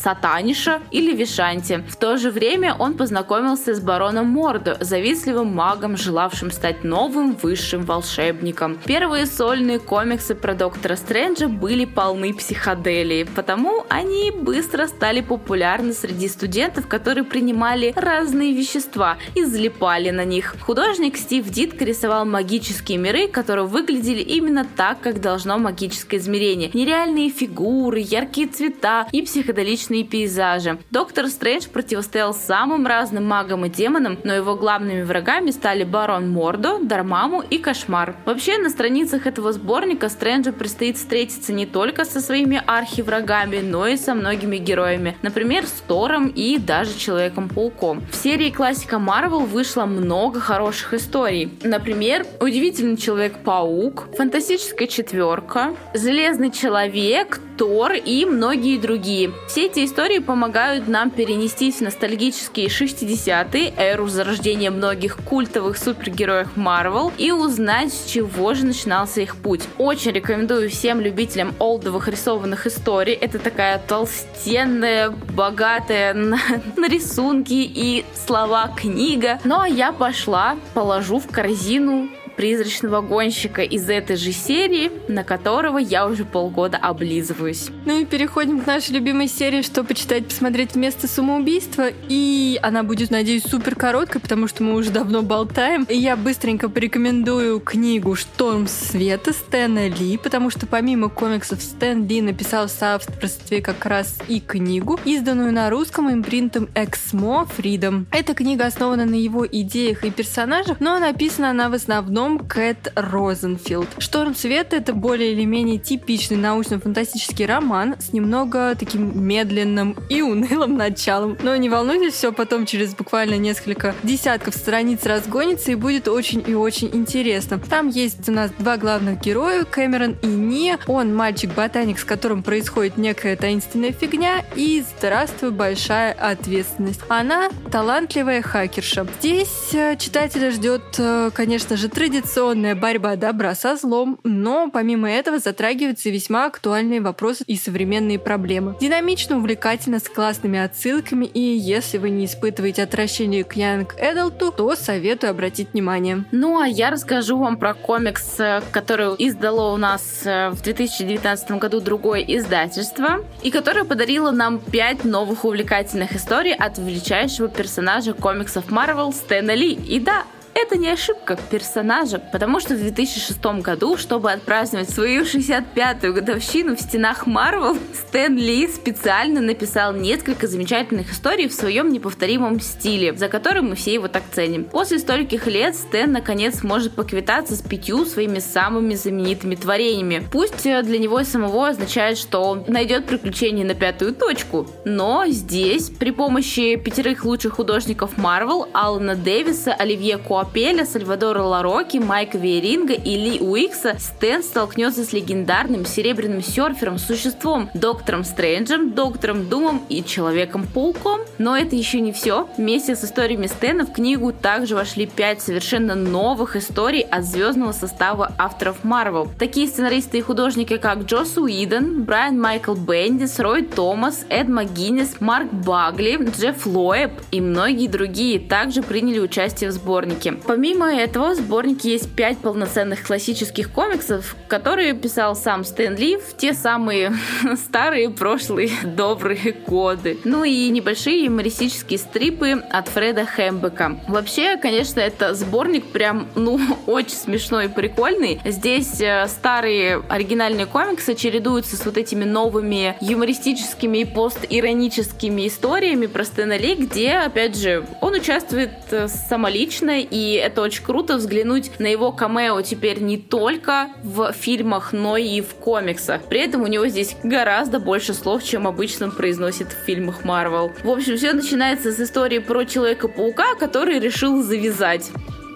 [0.64, 1.84] Сатаниша или Вишанти.
[1.89, 7.84] В то же время он познакомился с бароном Мордо, завистливым магом, желавшим стать новым высшим
[7.84, 8.78] волшебником.
[8.86, 16.28] Первые сольные комиксы про Доктора Стрэнджа были полны психоделии, потому они быстро стали популярны среди
[16.28, 20.55] студентов, которые принимали разные вещества и залипали на них.
[20.61, 26.72] Художник Стив Дитко рисовал магические миры, которые выглядели именно так, как должно магическое измерение.
[26.74, 30.53] Нереальные фигуры, яркие цвета и психоделичные пейзажи.
[30.91, 36.80] Доктор Стрэндж противостоял самым разным магам и демонам, но его главными врагами стали Барон Мордо,
[36.80, 38.16] Дармаму и Кошмар.
[38.26, 43.97] Вообще, на страницах этого сборника Стрэнджу предстоит встретиться не только со своими архиврагами, но и
[43.97, 45.18] со многими героями.
[45.22, 48.04] Например, с Тором и даже Человеком-пауком.
[48.12, 51.51] В серии классика Марвел вышло много хороших историй.
[51.64, 59.32] Например, Удивительный Человек-паук, Фантастическая четверка, Железный Человек, Тор и многие другие.
[59.47, 67.11] Все эти истории помогают нам перенестись в ностальгические 60-е, эру зарождения многих культовых супергероев Марвел
[67.19, 69.61] и узнать, с чего же начинался их путь.
[69.77, 73.13] Очень рекомендую всем любителям олдовых рисованных историй.
[73.13, 76.39] Это такая толстенная, богатая на,
[76.77, 79.39] на рисунки и слова книга.
[79.43, 85.77] Ну а я пошла, положу в корзину призрачного гонщика из этой же серии, на которого
[85.77, 87.69] я уже полгода облизываюсь.
[87.86, 91.89] Ну и переходим к нашей любимой серии, что почитать, посмотреть вместо самоубийства.
[92.09, 95.84] И она будет, надеюсь, супер короткой, потому что мы уже давно болтаем.
[95.84, 102.21] И я быстренько порекомендую книгу «Шторм света» Стэна Ли, потому что помимо комиксов Стэн Ли
[102.21, 108.05] написал в соавторстве как раз и книгу, изданную на русском импринтом Эксмо Freedom.
[108.11, 112.91] Эта книга основана на его идеях и персонажах, но написана она в основном основном Кэт
[112.95, 113.88] Розенфилд.
[113.99, 120.78] «Шторм света»— это более или менее типичный научно-фантастический роман с немного таким медленным и унылым
[120.78, 121.38] началом.
[121.41, 126.55] Но не волнуйтесь, все потом через буквально несколько десятков страниц разгонится и будет очень и
[126.55, 127.59] очень интересно.
[127.59, 130.78] Там есть у нас два главных героя, Кэмерон и Ни.
[130.88, 137.01] Он мальчик-ботаник, с которым происходит некая таинственная фигня, и здравствуй, большая ответственность.
[137.09, 139.05] Она талантливая хакерша.
[139.19, 145.09] Здесь э, читателя ждет, э, конечно же, традиционный традиционная борьба добра со злом, но помимо
[145.09, 148.76] этого затрагиваются весьма актуальные вопросы и современные проблемы.
[148.80, 154.76] Динамично, увлекательно, с классными отсылками, и если вы не испытываете отвращение к Young Adult, то
[154.76, 156.24] советую обратить внимание.
[156.32, 161.51] Ну а я расскажу вам про комикс, э, который издало у нас э, в 2019
[161.53, 168.68] году другое издательство, и которое подарило нам 5 новых увлекательных историй от величайшего персонажа комиксов
[168.70, 169.74] Marvel Стэна Ли.
[169.74, 170.26] И да,
[170.56, 176.82] это не ошибка персонажа, потому что в 2006 году, чтобы отпраздновать свою 65-ю годовщину в
[176.82, 183.70] стенах Марвел, Стэн Ли специально написал несколько замечательных историй в своем неповторимом стиле, за которым
[183.70, 184.66] мы все его так ценим.
[184.66, 190.28] После стольких лет Стэн наконец сможет поквитаться с пятью своими самыми знаменитыми творениями.
[190.32, 196.12] Пусть для него самого означает, что он найдет приключения на пятую точку, но здесь при
[196.12, 203.39] помощи пятерых лучших художников Марвел, Алана Дэвиса, Оливье Куапеля, Сальвадора Лароки, Майка Виринго и Ли
[203.39, 211.21] Уикса Стэн столкнется с легендарным серебряным серфером, существом, доктором Стрэнджем, доктором Думом и Человеком-пауком.
[211.37, 212.49] Но это еще не все.
[212.57, 218.33] Вместе с историями Стэна в книгу также вошли пять совершенно новых историй от звездного состава
[218.37, 219.29] авторов Марвел.
[219.39, 225.53] Такие сценаристы и художники, как Джос Уидон, Брайан Майкл Бендис, Рой Томас, Эд МакГиннис, Марк
[225.53, 230.32] Багли, Джефф Лоэб и многие другие также приняли участие в сборнике.
[230.45, 236.38] Помимо этого, в сборнике есть пять полноценных классических комиксов, которые писал сам Стэн Ли в
[236.38, 237.13] те самые
[237.55, 240.17] старые прошлые добрые годы.
[240.23, 243.99] Ну и небольшие юмористические стрипы от Фреда Хэмбека.
[244.07, 248.39] Вообще, конечно, это сборник прям, ну, очень смешной и прикольный.
[248.45, 256.23] Здесь э, старые оригинальные комиксы чередуются с вот этими новыми юмористическими и постироническими историями про
[256.23, 261.88] Стэна Ли, где, опять же, он участвует э, самолично, и это очень круто взглянуть на
[261.88, 266.24] его камео теперь не только в фильмах, но и в комиксах.
[266.24, 270.71] При этом у него здесь гораздо больше слов, чем обычно произносит в фильмах Марвел.
[270.84, 275.11] В общем, все начинается с истории про Человека-паука, который решил завязать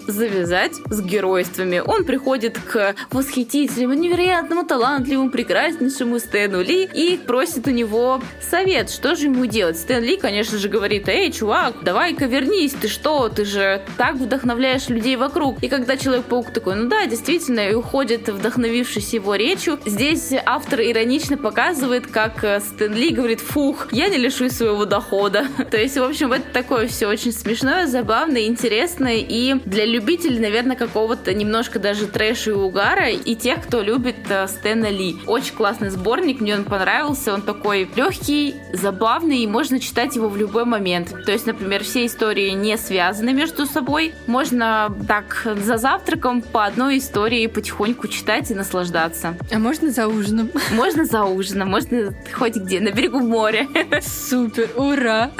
[0.07, 1.81] завязать с геройствами.
[1.85, 9.15] Он приходит к восхитительному, невероятному, талантливому, прекраснейшему Стэну Ли и просит у него совет, что
[9.15, 9.77] же ему делать.
[9.77, 14.87] Стэн Ли, конечно же, говорит, эй, чувак, давай-ка вернись, ты что, ты же так вдохновляешь
[14.87, 15.61] людей вокруг.
[15.61, 21.37] И когда Человек-паук такой, ну да, действительно, и уходит, вдохновившись его речью, здесь автор иронично
[21.37, 25.47] показывает, как Стэн Ли говорит, фух, я не лишусь своего дохода.
[25.71, 30.39] То есть, в общем, это такое все очень смешное, забавное, интересное и для людей любителей,
[30.39, 35.15] наверное, какого-то немножко даже трэша и угара, и тех, кто любит э, Стэна Ли.
[35.25, 40.37] Очень классный сборник, мне он понравился, он такой легкий, забавный, и можно читать его в
[40.37, 41.13] любой момент.
[41.25, 46.99] То есть, например, все истории не связаны между собой, можно так за завтраком по одной
[46.99, 49.35] истории потихоньку читать и наслаждаться.
[49.51, 50.51] А можно за ужином?
[50.71, 53.67] Можно за ужином, можно хоть где, на берегу моря.
[54.01, 55.31] Супер, ура!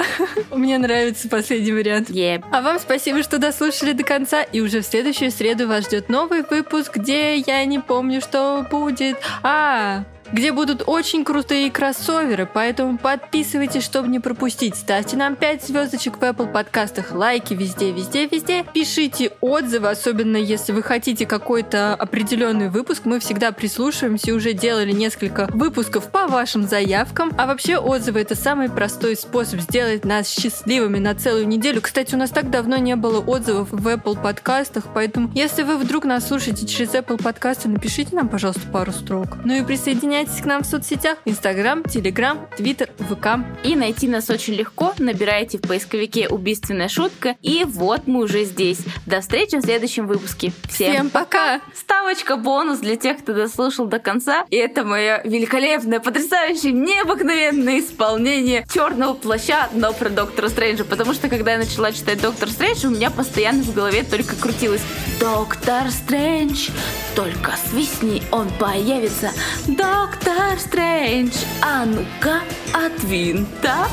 [0.50, 2.10] Мне нравится последний вариант.
[2.10, 2.42] Yeah.
[2.50, 6.42] А вам спасибо, что дослушали до конца и уже в следующую среду вас ждет новый
[6.42, 9.16] выпуск, где я не помню, что будет.
[9.42, 14.76] А, где будут очень крутые кроссоверы, поэтому подписывайтесь, чтобы не пропустить.
[14.76, 18.64] Ставьте нам 5 звездочек в Apple подкастах, лайки везде, везде, везде.
[18.74, 23.02] Пишите отзывы, особенно если вы хотите какой-то определенный выпуск.
[23.04, 27.32] Мы всегда прислушиваемся уже делали несколько выпусков по вашим заявкам.
[27.38, 31.80] А вообще отзывы это самый простой способ сделать нас счастливыми на целую неделю.
[31.80, 36.04] Кстати, у нас так давно не было отзывов в Apple подкастах, поэтому если вы вдруг
[36.04, 39.38] нас слушаете через Apple подкасты, напишите нам, пожалуйста, пару строк.
[39.44, 43.38] Ну и присоединяйтесь Присоединяйтесь к нам в соцсетях Инстаграм, Телеграм, Твиттер, ВК.
[43.62, 44.92] И найти нас очень легко.
[44.98, 48.80] Набирайте в поисковике «Убийственная шутка» и вот мы уже здесь.
[49.06, 50.50] До встречи в следующем выпуске.
[50.68, 51.60] Всем, Всем пока!
[51.72, 54.44] Ставочка бонус для тех, кто дослушал до конца.
[54.50, 60.84] И это мое великолепное, потрясающее, необыкновенное исполнение черного плаща, но про Доктора Стрэнджа.
[60.84, 64.82] Потому что когда я начала читать Доктор Стрэндж, у меня постоянно в голове только крутилось
[65.20, 66.70] Доктор Стрэндж,
[67.14, 69.30] только свистни, он появится.
[69.66, 72.40] Доктор Доктор Стрэндж, а ну-ка
[72.72, 73.88] от винта.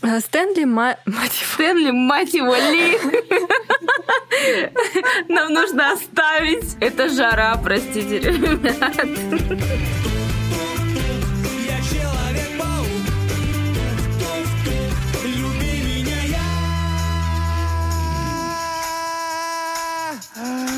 [0.00, 0.96] Э, Стэнли, ма...
[1.04, 1.52] мать его.
[1.54, 2.98] Стэнли, мать его, Ли.
[5.28, 6.76] Нам нужно оставить.
[6.80, 8.86] Это жара, простите, ребят.
[20.36, 20.77] Ah.